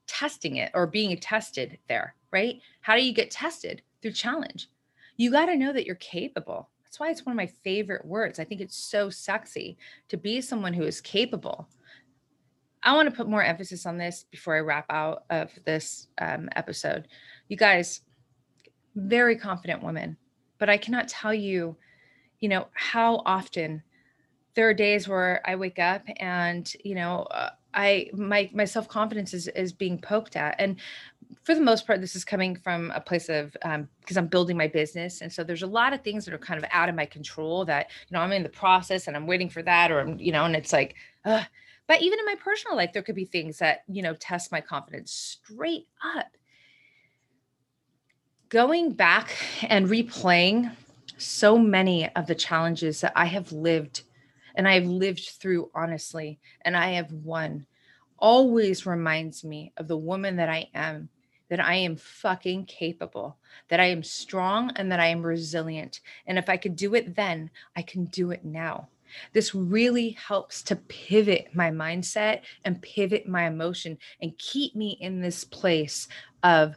testing 0.06 0.56
it 0.56 0.70
or 0.74 0.86
being 0.86 1.16
tested 1.18 1.78
there, 1.88 2.14
right? 2.30 2.60
How 2.80 2.94
do 2.96 3.04
you 3.04 3.12
get 3.12 3.30
tested? 3.30 3.82
Through 4.02 4.12
challenge. 4.12 4.68
You 5.16 5.32
got 5.32 5.46
to 5.46 5.56
know 5.56 5.72
that 5.72 5.86
you're 5.86 5.96
capable. 5.96 6.68
That's 6.96 7.00
why 7.00 7.10
it's 7.10 7.26
one 7.26 7.34
of 7.34 7.36
my 7.36 7.52
favorite 7.62 8.06
words. 8.06 8.38
I 8.38 8.44
think 8.44 8.62
it's 8.62 8.74
so 8.74 9.10
sexy 9.10 9.76
to 10.08 10.16
be 10.16 10.40
someone 10.40 10.72
who 10.72 10.84
is 10.84 11.02
capable. 11.02 11.68
I 12.82 12.94
want 12.94 13.10
to 13.10 13.14
put 13.14 13.28
more 13.28 13.42
emphasis 13.42 13.84
on 13.84 13.98
this 13.98 14.24
before 14.30 14.56
I 14.56 14.60
wrap 14.60 14.86
out 14.88 15.24
of 15.28 15.50
this 15.66 16.08
um, 16.18 16.48
episode. 16.56 17.06
You 17.48 17.58
guys, 17.58 18.00
very 18.94 19.36
confident 19.36 19.82
woman, 19.82 20.16
but 20.56 20.70
I 20.70 20.78
cannot 20.78 21.06
tell 21.06 21.34
you, 21.34 21.76
you 22.40 22.48
know, 22.48 22.68
how 22.72 23.20
often 23.26 23.82
there 24.54 24.66
are 24.66 24.72
days 24.72 25.06
where 25.06 25.42
I 25.44 25.56
wake 25.56 25.78
up 25.78 26.02
and, 26.16 26.72
you 26.82 26.94
know, 26.94 27.24
uh, 27.24 27.50
I 27.74 28.08
my 28.14 28.48
my 28.54 28.64
self 28.64 28.88
confidence 28.88 29.34
is 29.34 29.48
is 29.48 29.74
being 29.74 30.00
poked 30.00 30.34
at, 30.34 30.56
and 30.58 30.76
for 31.44 31.54
the 31.54 31.60
most 31.60 31.86
part, 31.86 32.00
this 32.00 32.16
is 32.16 32.24
coming 32.24 32.56
from 32.56 32.90
a 32.92 33.00
place 33.00 33.28
of 33.28 33.52
because 33.52 34.16
um, 34.16 34.18
I'm 34.18 34.26
building 34.26 34.56
my 34.56 34.68
business, 34.68 35.20
and 35.20 35.32
so 35.32 35.44
there's 35.44 35.62
a 35.62 35.66
lot 35.66 35.92
of 35.92 36.02
things 36.02 36.24
that 36.24 36.34
are 36.34 36.38
kind 36.38 36.62
of 36.62 36.68
out 36.72 36.88
of 36.88 36.94
my 36.94 37.06
control. 37.06 37.64
That 37.64 37.90
you 38.08 38.14
know 38.14 38.20
I'm 38.20 38.32
in 38.32 38.42
the 38.42 38.48
process 38.48 39.06
and 39.06 39.16
I'm 39.16 39.26
waiting 39.26 39.48
for 39.48 39.62
that, 39.62 39.90
or 39.90 40.00
I'm 40.00 40.18
you 40.18 40.32
know, 40.32 40.44
and 40.44 40.56
it's 40.56 40.72
like, 40.72 40.94
uh, 41.24 41.44
but 41.86 42.02
even 42.02 42.18
in 42.18 42.24
my 42.24 42.36
personal 42.36 42.76
life, 42.76 42.92
there 42.92 43.02
could 43.02 43.14
be 43.14 43.24
things 43.24 43.58
that 43.58 43.84
you 43.88 44.02
know 44.02 44.14
test 44.14 44.52
my 44.52 44.60
confidence 44.60 45.38
straight 45.44 45.86
up. 46.16 46.28
Going 48.48 48.92
back 48.92 49.36
and 49.68 49.88
replaying 49.88 50.72
so 51.18 51.58
many 51.58 52.08
of 52.14 52.26
the 52.26 52.34
challenges 52.34 53.00
that 53.00 53.12
I 53.16 53.26
have 53.26 53.50
lived 53.52 54.02
and 54.56 54.66
I've 54.66 54.86
lived 54.86 55.30
through 55.40 55.70
honestly, 55.74 56.40
and 56.62 56.76
I 56.76 56.92
have 56.92 57.12
won, 57.12 57.66
always 58.18 58.86
reminds 58.86 59.44
me 59.44 59.72
of 59.76 59.86
the 59.86 59.96
woman 59.96 60.36
that 60.36 60.48
I 60.48 60.68
am, 60.74 61.10
that 61.48 61.60
I 61.60 61.74
am 61.76 61.96
fucking 61.96 62.66
capable, 62.66 63.36
that 63.68 63.80
I 63.80 63.86
am 63.86 64.02
strong, 64.02 64.72
and 64.76 64.90
that 64.90 65.00
I 65.00 65.06
am 65.06 65.24
resilient. 65.24 66.00
And 66.26 66.38
if 66.38 66.48
I 66.48 66.56
could 66.56 66.76
do 66.76 66.94
it 66.94 67.14
then, 67.14 67.50
I 67.76 67.82
can 67.82 68.06
do 68.06 68.30
it 68.30 68.44
now. 68.44 68.88
This 69.32 69.54
really 69.54 70.10
helps 70.10 70.62
to 70.64 70.76
pivot 70.76 71.48
my 71.54 71.70
mindset 71.70 72.40
and 72.64 72.82
pivot 72.82 73.28
my 73.28 73.46
emotion 73.46 73.98
and 74.20 74.36
keep 74.38 74.74
me 74.74 74.98
in 75.00 75.20
this 75.20 75.44
place 75.44 76.08
of 76.42 76.76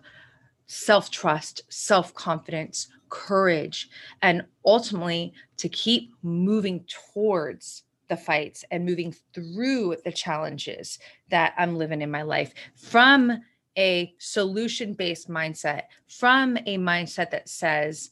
self 0.67 1.09
trust, 1.09 1.63
self 1.69 2.13
confidence, 2.13 2.87
courage, 3.09 3.89
and 4.21 4.45
ultimately 4.65 5.33
to 5.57 5.69
keep 5.69 6.11
moving 6.21 6.85
towards 6.87 7.83
the 8.07 8.17
fights 8.17 8.63
and 8.71 8.85
moving 8.85 9.15
through 9.33 9.95
the 10.03 10.11
challenges 10.11 10.99
that 11.29 11.53
I'm 11.57 11.77
living 11.77 12.01
in 12.01 12.11
my 12.11 12.23
life 12.23 12.53
from 12.75 13.41
a 13.77 14.13
solution 14.17 14.93
based 14.93 15.29
mindset, 15.29 15.83
from 16.07 16.57
a 16.57 16.77
mindset 16.77 17.31
that 17.31 17.49
says, 17.49 18.11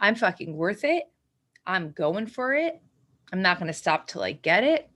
I'm 0.00 0.14
fucking 0.14 0.56
worth 0.56 0.84
it. 0.84 1.04
I'm 1.66 1.92
going 1.92 2.26
for 2.26 2.54
it. 2.54 2.80
I'm 3.32 3.42
not 3.42 3.58
going 3.58 3.68
to 3.68 3.72
stop 3.72 4.06
till 4.06 4.22
I 4.22 4.32
get 4.32 4.64
it. 4.64 4.90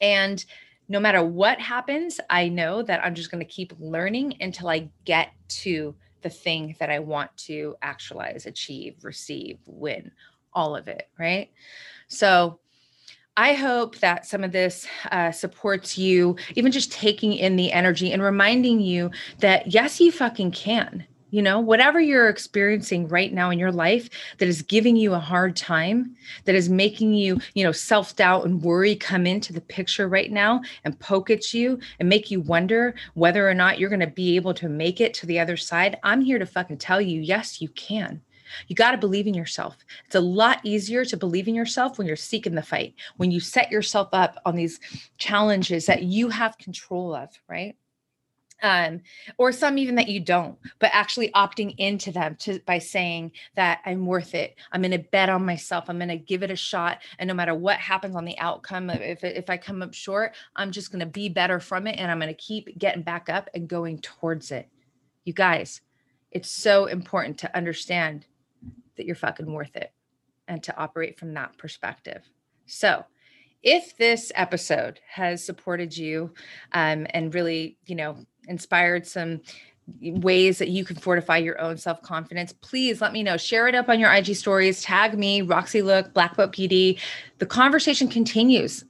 And 0.00 0.44
no 0.88 0.98
matter 0.98 1.22
what 1.22 1.60
happens, 1.60 2.18
I 2.30 2.48
know 2.48 2.82
that 2.82 3.04
I'm 3.04 3.14
just 3.14 3.30
going 3.30 3.44
to 3.44 3.52
keep 3.52 3.72
learning 3.78 4.34
until 4.40 4.68
I 4.68 4.90
get 5.04 5.30
to 5.48 5.94
the 6.22 6.30
thing 6.30 6.74
that 6.80 6.90
I 6.90 6.98
want 6.98 7.34
to 7.38 7.76
actualize, 7.82 8.46
achieve, 8.46 8.96
receive, 9.02 9.58
win, 9.66 10.10
all 10.52 10.74
of 10.74 10.88
it. 10.88 11.08
Right. 11.18 11.50
So, 12.08 12.58
I 13.40 13.54
hope 13.54 13.96
that 14.00 14.26
some 14.26 14.44
of 14.44 14.52
this 14.52 14.86
uh, 15.10 15.32
supports 15.32 15.96
you, 15.96 16.36
even 16.56 16.70
just 16.70 16.92
taking 16.92 17.32
in 17.32 17.56
the 17.56 17.72
energy 17.72 18.12
and 18.12 18.22
reminding 18.22 18.80
you 18.80 19.10
that 19.38 19.72
yes, 19.72 19.98
you 19.98 20.12
fucking 20.12 20.50
can. 20.50 21.06
You 21.30 21.40
know, 21.40 21.58
whatever 21.58 21.98
you're 21.98 22.28
experiencing 22.28 23.08
right 23.08 23.32
now 23.32 23.48
in 23.48 23.58
your 23.58 23.72
life 23.72 24.10
that 24.36 24.48
is 24.48 24.60
giving 24.60 24.94
you 24.94 25.14
a 25.14 25.18
hard 25.18 25.56
time, 25.56 26.16
that 26.44 26.54
is 26.54 26.68
making 26.68 27.14
you, 27.14 27.40
you 27.54 27.64
know, 27.64 27.72
self 27.72 28.14
doubt 28.14 28.44
and 28.44 28.60
worry 28.60 28.94
come 28.94 29.26
into 29.26 29.54
the 29.54 29.62
picture 29.62 30.06
right 30.06 30.30
now 30.30 30.60
and 30.84 31.00
poke 31.00 31.30
at 31.30 31.54
you 31.54 31.78
and 31.98 32.10
make 32.10 32.30
you 32.30 32.42
wonder 32.42 32.94
whether 33.14 33.48
or 33.48 33.54
not 33.54 33.78
you're 33.78 33.88
going 33.88 34.00
to 34.00 34.06
be 34.06 34.36
able 34.36 34.52
to 34.52 34.68
make 34.68 35.00
it 35.00 35.14
to 35.14 35.24
the 35.24 35.40
other 35.40 35.56
side. 35.56 35.98
I'm 36.02 36.20
here 36.20 36.38
to 36.38 36.44
fucking 36.44 36.76
tell 36.76 37.00
you, 37.00 37.22
yes, 37.22 37.62
you 37.62 37.70
can. 37.70 38.20
You 38.68 38.76
got 38.76 38.92
to 38.92 38.98
believe 38.98 39.26
in 39.26 39.34
yourself. 39.34 39.76
It's 40.06 40.14
a 40.14 40.20
lot 40.20 40.60
easier 40.64 41.04
to 41.04 41.16
believe 41.16 41.48
in 41.48 41.54
yourself 41.54 41.98
when 41.98 42.06
you're 42.06 42.16
seeking 42.16 42.54
the 42.54 42.62
fight, 42.62 42.94
when 43.16 43.30
you 43.30 43.40
set 43.40 43.70
yourself 43.70 44.08
up 44.12 44.36
on 44.44 44.56
these 44.56 44.80
challenges 45.18 45.86
that 45.86 46.02
you 46.02 46.28
have 46.28 46.58
control 46.58 47.14
of, 47.14 47.28
right? 47.48 47.76
um, 48.62 49.00
or 49.38 49.52
some 49.52 49.78
even 49.78 49.94
that 49.96 50.08
you 50.08 50.20
don't, 50.20 50.58
but 50.78 50.90
actually 50.92 51.30
opting 51.32 51.74
into 51.78 52.12
them 52.12 52.36
to 52.36 52.60
by 52.66 52.78
saying 52.78 53.32
that 53.56 53.80
I'm 53.84 54.06
worth 54.06 54.34
it. 54.34 54.56
I'm 54.72 54.82
going 54.82 54.90
to 54.92 54.98
bet 54.98 55.28
on 55.28 55.44
myself. 55.44 55.84
I'm 55.88 55.98
going 55.98 56.08
to 56.08 56.16
give 56.16 56.42
it 56.42 56.50
a 56.50 56.56
shot, 56.56 57.02
and 57.18 57.28
no 57.28 57.34
matter 57.34 57.54
what 57.54 57.78
happens 57.78 58.16
on 58.16 58.24
the 58.24 58.38
outcome, 58.38 58.90
if 58.90 59.24
if 59.24 59.48
I 59.50 59.56
come 59.56 59.82
up 59.82 59.94
short, 59.94 60.34
I'm 60.56 60.70
just 60.70 60.90
going 60.90 61.00
to 61.00 61.06
be 61.06 61.28
better 61.28 61.60
from 61.60 61.86
it, 61.86 61.98
and 61.98 62.10
I'm 62.10 62.18
going 62.18 62.34
to 62.34 62.34
keep 62.34 62.78
getting 62.78 63.02
back 63.02 63.28
up 63.28 63.48
and 63.54 63.68
going 63.68 64.00
towards 64.00 64.50
it. 64.50 64.68
You 65.24 65.32
guys, 65.32 65.80
it's 66.30 66.50
so 66.50 66.86
important 66.86 67.38
to 67.38 67.56
understand 67.56 68.26
that 68.96 69.06
you're 69.06 69.16
fucking 69.16 69.52
worth 69.52 69.76
it 69.76 69.92
and 70.48 70.62
to 70.64 70.76
operate 70.76 71.18
from 71.18 71.34
that 71.34 71.56
perspective. 71.58 72.22
So, 72.66 73.04
if 73.62 73.96
this 73.98 74.32
episode 74.34 75.00
has 75.06 75.44
supported 75.44 75.94
you 75.96 76.32
um, 76.72 77.06
and 77.10 77.34
really, 77.34 77.76
you 77.84 77.94
know, 77.94 78.16
inspired 78.48 79.06
some 79.06 79.42
ways 80.00 80.58
that 80.58 80.68
you 80.68 80.84
can 80.84 80.96
fortify 80.96 81.36
your 81.36 81.60
own 81.60 81.76
self 81.76 82.00
confidence, 82.02 82.52
please 82.52 83.00
let 83.00 83.12
me 83.12 83.22
know. 83.22 83.36
Share 83.36 83.68
it 83.68 83.74
up 83.74 83.88
on 83.88 84.00
your 84.00 84.12
IG 84.12 84.34
stories. 84.36 84.82
Tag 84.82 85.18
me, 85.18 85.42
Roxy 85.42 85.82
Look, 85.82 86.14
Black 86.14 86.36
Belt 86.36 86.52
Beauty. 86.52 86.98
The 87.38 87.46
conversation 87.46 88.08
continues 88.08 88.84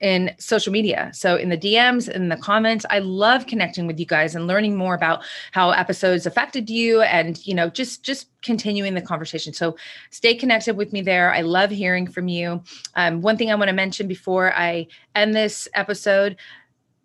in 0.00 0.34
social 0.38 0.72
media. 0.72 1.10
So 1.12 1.36
in 1.36 1.50
the 1.50 1.58
DMs 1.58 2.08
in 2.08 2.28
the 2.30 2.36
comments, 2.36 2.86
I 2.88 3.00
love 3.00 3.46
connecting 3.46 3.86
with 3.86 4.00
you 4.00 4.06
guys 4.06 4.34
and 4.34 4.46
learning 4.46 4.76
more 4.76 4.94
about 4.94 5.22
how 5.52 5.70
episodes 5.70 6.26
affected 6.26 6.70
you 6.70 7.02
and 7.02 7.44
you 7.46 7.54
know 7.54 7.68
just 7.68 8.02
just 8.02 8.28
continuing 8.42 8.94
the 8.94 9.02
conversation. 9.02 9.52
So 9.52 9.76
stay 10.10 10.34
connected 10.34 10.76
with 10.76 10.92
me 10.92 11.02
there. 11.02 11.32
I 11.34 11.42
love 11.42 11.70
hearing 11.70 12.06
from 12.06 12.28
you. 12.28 12.62
Um, 12.94 13.20
one 13.20 13.36
thing 13.36 13.50
I 13.50 13.54
want 13.54 13.68
to 13.68 13.74
mention 13.74 14.08
before 14.08 14.54
I 14.54 14.86
end 15.14 15.34
this 15.34 15.68
episode, 15.74 16.36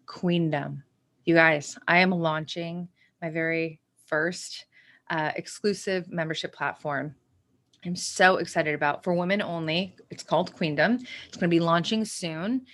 Queendom. 0.06 0.84
You 1.26 1.36
guys, 1.36 1.78
I 1.88 2.00
am 2.00 2.12
launching 2.12 2.88
my 3.22 3.30
very 3.30 3.80
first 4.06 4.66
uh, 5.10 5.32
exclusive 5.36 6.10
membership 6.10 6.54
platform 6.54 7.16
I'm 7.86 7.96
so 7.96 8.38
excited 8.38 8.74
about 8.74 9.04
for 9.04 9.14
women 9.14 9.42
only. 9.42 9.96
It's 10.10 10.24
called 10.24 10.56
Queendom. 10.56 11.06
It's 11.28 11.38
going 11.38 11.50
to 11.50 11.56
be 11.56 11.60
launching 11.60 12.04
soon. 12.04 12.66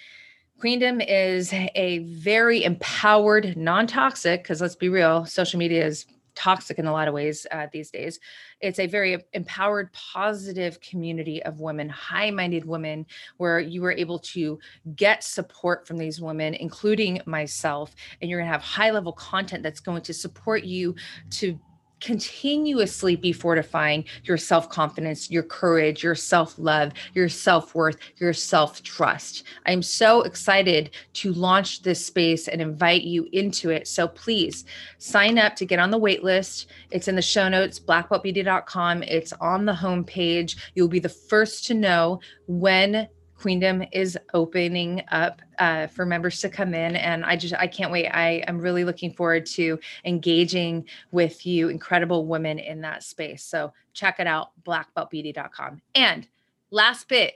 Queendom 0.59 1.01
is 1.01 1.51
a 1.53 1.99
very 1.99 2.63
empowered, 2.63 3.57
non 3.57 3.87
toxic, 3.87 4.43
because 4.43 4.61
let's 4.61 4.75
be 4.75 4.89
real, 4.89 5.25
social 5.25 5.57
media 5.57 5.85
is 5.85 6.05
toxic 6.35 6.79
in 6.79 6.85
a 6.85 6.91
lot 6.91 7.07
of 7.07 7.13
ways 7.13 7.45
uh, 7.51 7.67
these 7.73 7.91
days. 7.91 8.19
It's 8.61 8.79
a 8.79 8.87
very 8.87 9.17
empowered, 9.33 9.91
positive 9.91 10.79
community 10.79 11.43
of 11.43 11.59
women, 11.59 11.89
high 11.89 12.31
minded 12.31 12.63
women, 12.63 13.05
where 13.37 13.59
you 13.59 13.83
are 13.85 13.91
able 13.91 14.19
to 14.19 14.59
get 14.95 15.23
support 15.23 15.87
from 15.87 15.97
these 15.97 16.21
women, 16.21 16.53
including 16.53 17.21
myself. 17.25 17.95
And 18.21 18.29
you're 18.29 18.39
going 18.39 18.47
to 18.47 18.53
have 18.53 18.61
high 18.61 18.91
level 18.91 19.13
content 19.13 19.63
that's 19.63 19.81
going 19.81 20.03
to 20.03 20.13
support 20.13 20.63
you 20.63 20.95
to 21.31 21.59
continuously 22.01 23.15
be 23.15 23.31
fortifying 23.31 24.03
your 24.23 24.37
self 24.37 24.69
confidence, 24.69 25.31
your 25.31 25.43
courage, 25.43 26.03
your 26.03 26.15
self 26.15 26.57
love, 26.57 26.91
your 27.13 27.29
self 27.29 27.73
worth, 27.73 27.97
your 28.17 28.33
self 28.33 28.83
trust. 28.83 29.43
I'm 29.65 29.81
so 29.81 30.23
excited 30.23 30.89
to 31.13 31.31
launch 31.31 31.83
this 31.83 32.05
space 32.05 32.47
and 32.47 32.61
invite 32.61 33.03
you 33.03 33.29
into 33.31 33.69
it. 33.69 33.87
So 33.87 34.07
please 34.07 34.65
sign 34.97 35.37
up 35.37 35.55
to 35.57 35.65
get 35.65 35.79
on 35.79 35.91
the 35.91 35.97
wait 35.97 36.23
list. 36.23 36.67
It's 36.89 37.07
in 37.07 37.15
the 37.15 37.21
show 37.21 37.47
notes, 37.47 37.79
blackbeltbeauty.com. 37.79 39.03
It's 39.03 39.33
on 39.33 39.65
the 39.65 39.73
homepage. 39.73 40.57
You'll 40.75 40.87
be 40.87 40.99
the 40.99 41.09
first 41.09 41.65
to 41.67 41.73
know 41.73 42.19
when 42.47 43.07
Queendom 43.41 43.83
is 43.91 44.19
opening 44.35 45.03
up 45.09 45.41
uh, 45.57 45.87
for 45.87 46.05
members 46.05 46.39
to 46.41 46.49
come 46.49 46.75
in, 46.75 46.95
and 46.95 47.25
I 47.25 47.35
just 47.35 47.55
I 47.55 47.65
can't 47.65 47.91
wait. 47.91 48.07
I 48.07 48.43
am 48.47 48.59
really 48.59 48.83
looking 48.83 49.11
forward 49.13 49.47
to 49.47 49.79
engaging 50.05 50.85
with 51.11 51.43
you, 51.43 51.69
incredible 51.69 52.27
women 52.27 52.59
in 52.59 52.81
that 52.81 53.01
space. 53.01 53.43
So 53.43 53.73
check 53.93 54.19
it 54.19 54.27
out, 54.27 54.51
blackbeltbeauty.com. 54.63 55.81
And 55.95 56.27
last 56.69 57.07
bit, 57.07 57.33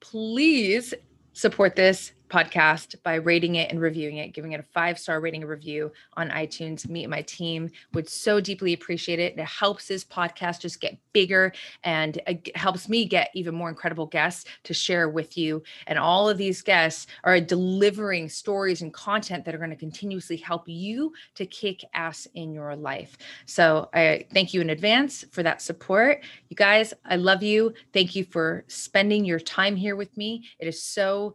please 0.00 0.94
support 1.34 1.76
this 1.76 2.12
podcast 2.32 2.94
by 3.02 3.16
rating 3.16 3.56
it 3.56 3.70
and 3.70 3.80
reviewing 3.80 4.16
it, 4.16 4.32
giving 4.32 4.52
it 4.52 4.60
a 4.60 4.64
five 4.72 4.98
star 4.98 5.20
rating 5.20 5.42
and 5.42 5.50
review 5.50 5.92
on 6.14 6.30
iTunes. 6.30 6.88
Me 6.88 7.04
and 7.04 7.10
my 7.10 7.22
team 7.22 7.70
would 7.92 8.08
so 8.08 8.40
deeply 8.40 8.72
appreciate 8.72 9.18
it. 9.18 9.38
It 9.38 9.44
helps 9.44 9.86
this 9.86 10.04
podcast 10.04 10.60
just 10.60 10.80
get 10.80 10.96
bigger 11.12 11.52
and 11.84 12.20
it 12.26 12.56
helps 12.56 12.88
me 12.88 13.04
get 13.04 13.30
even 13.34 13.54
more 13.54 13.68
incredible 13.68 14.06
guests 14.06 14.46
to 14.64 14.72
share 14.72 15.08
with 15.08 15.36
you. 15.36 15.62
And 15.86 15.98
all 15.98 16.28
of 16.28 16.38
these 16.38 16.62
guests 16.62 17.06
are 17.24 17.38
delivering 17.40 18.28
stories 18.28 18.80
and 18.80 18.92
content 18.92 19.44
that 19.44 19.54
are 19.54 19.58
going 19.58 19.70
to 19.70 19.76
continuously 19.76 20.36
help 20.36 20.64
you 20.66 21.12
to 21.34 21.44
kick 21.44 21.84
ass 21.92 22.26
in 22.34 22.54
your 22.54 22.74
life. 22.76 23.16
So 23.44 23.90
I 23.92 24.26
thank 24.32 24.54
you 24.54 24.60
in 24.60 24.70
advance 24.70 25.24
for 25.32 25.42
that 25.42 25.60
support. 25.60 26.24
You 26.48 26.56
guys, 26.56 26.94
I 27.04 27.16
love 27.16 27.42
you. 27.42 27.74
Thank 27.92 28.16
you 28.16 28.24
for 28.24 28.64
spending 28.68 29.24
your 29.24 29.40
time 29.40 29.76
here 29.76 29.96
with 29.96 30.16
me. 30.16 30.44
It 30.58 30.66
is 30.66 30.82
so 30.82 31.34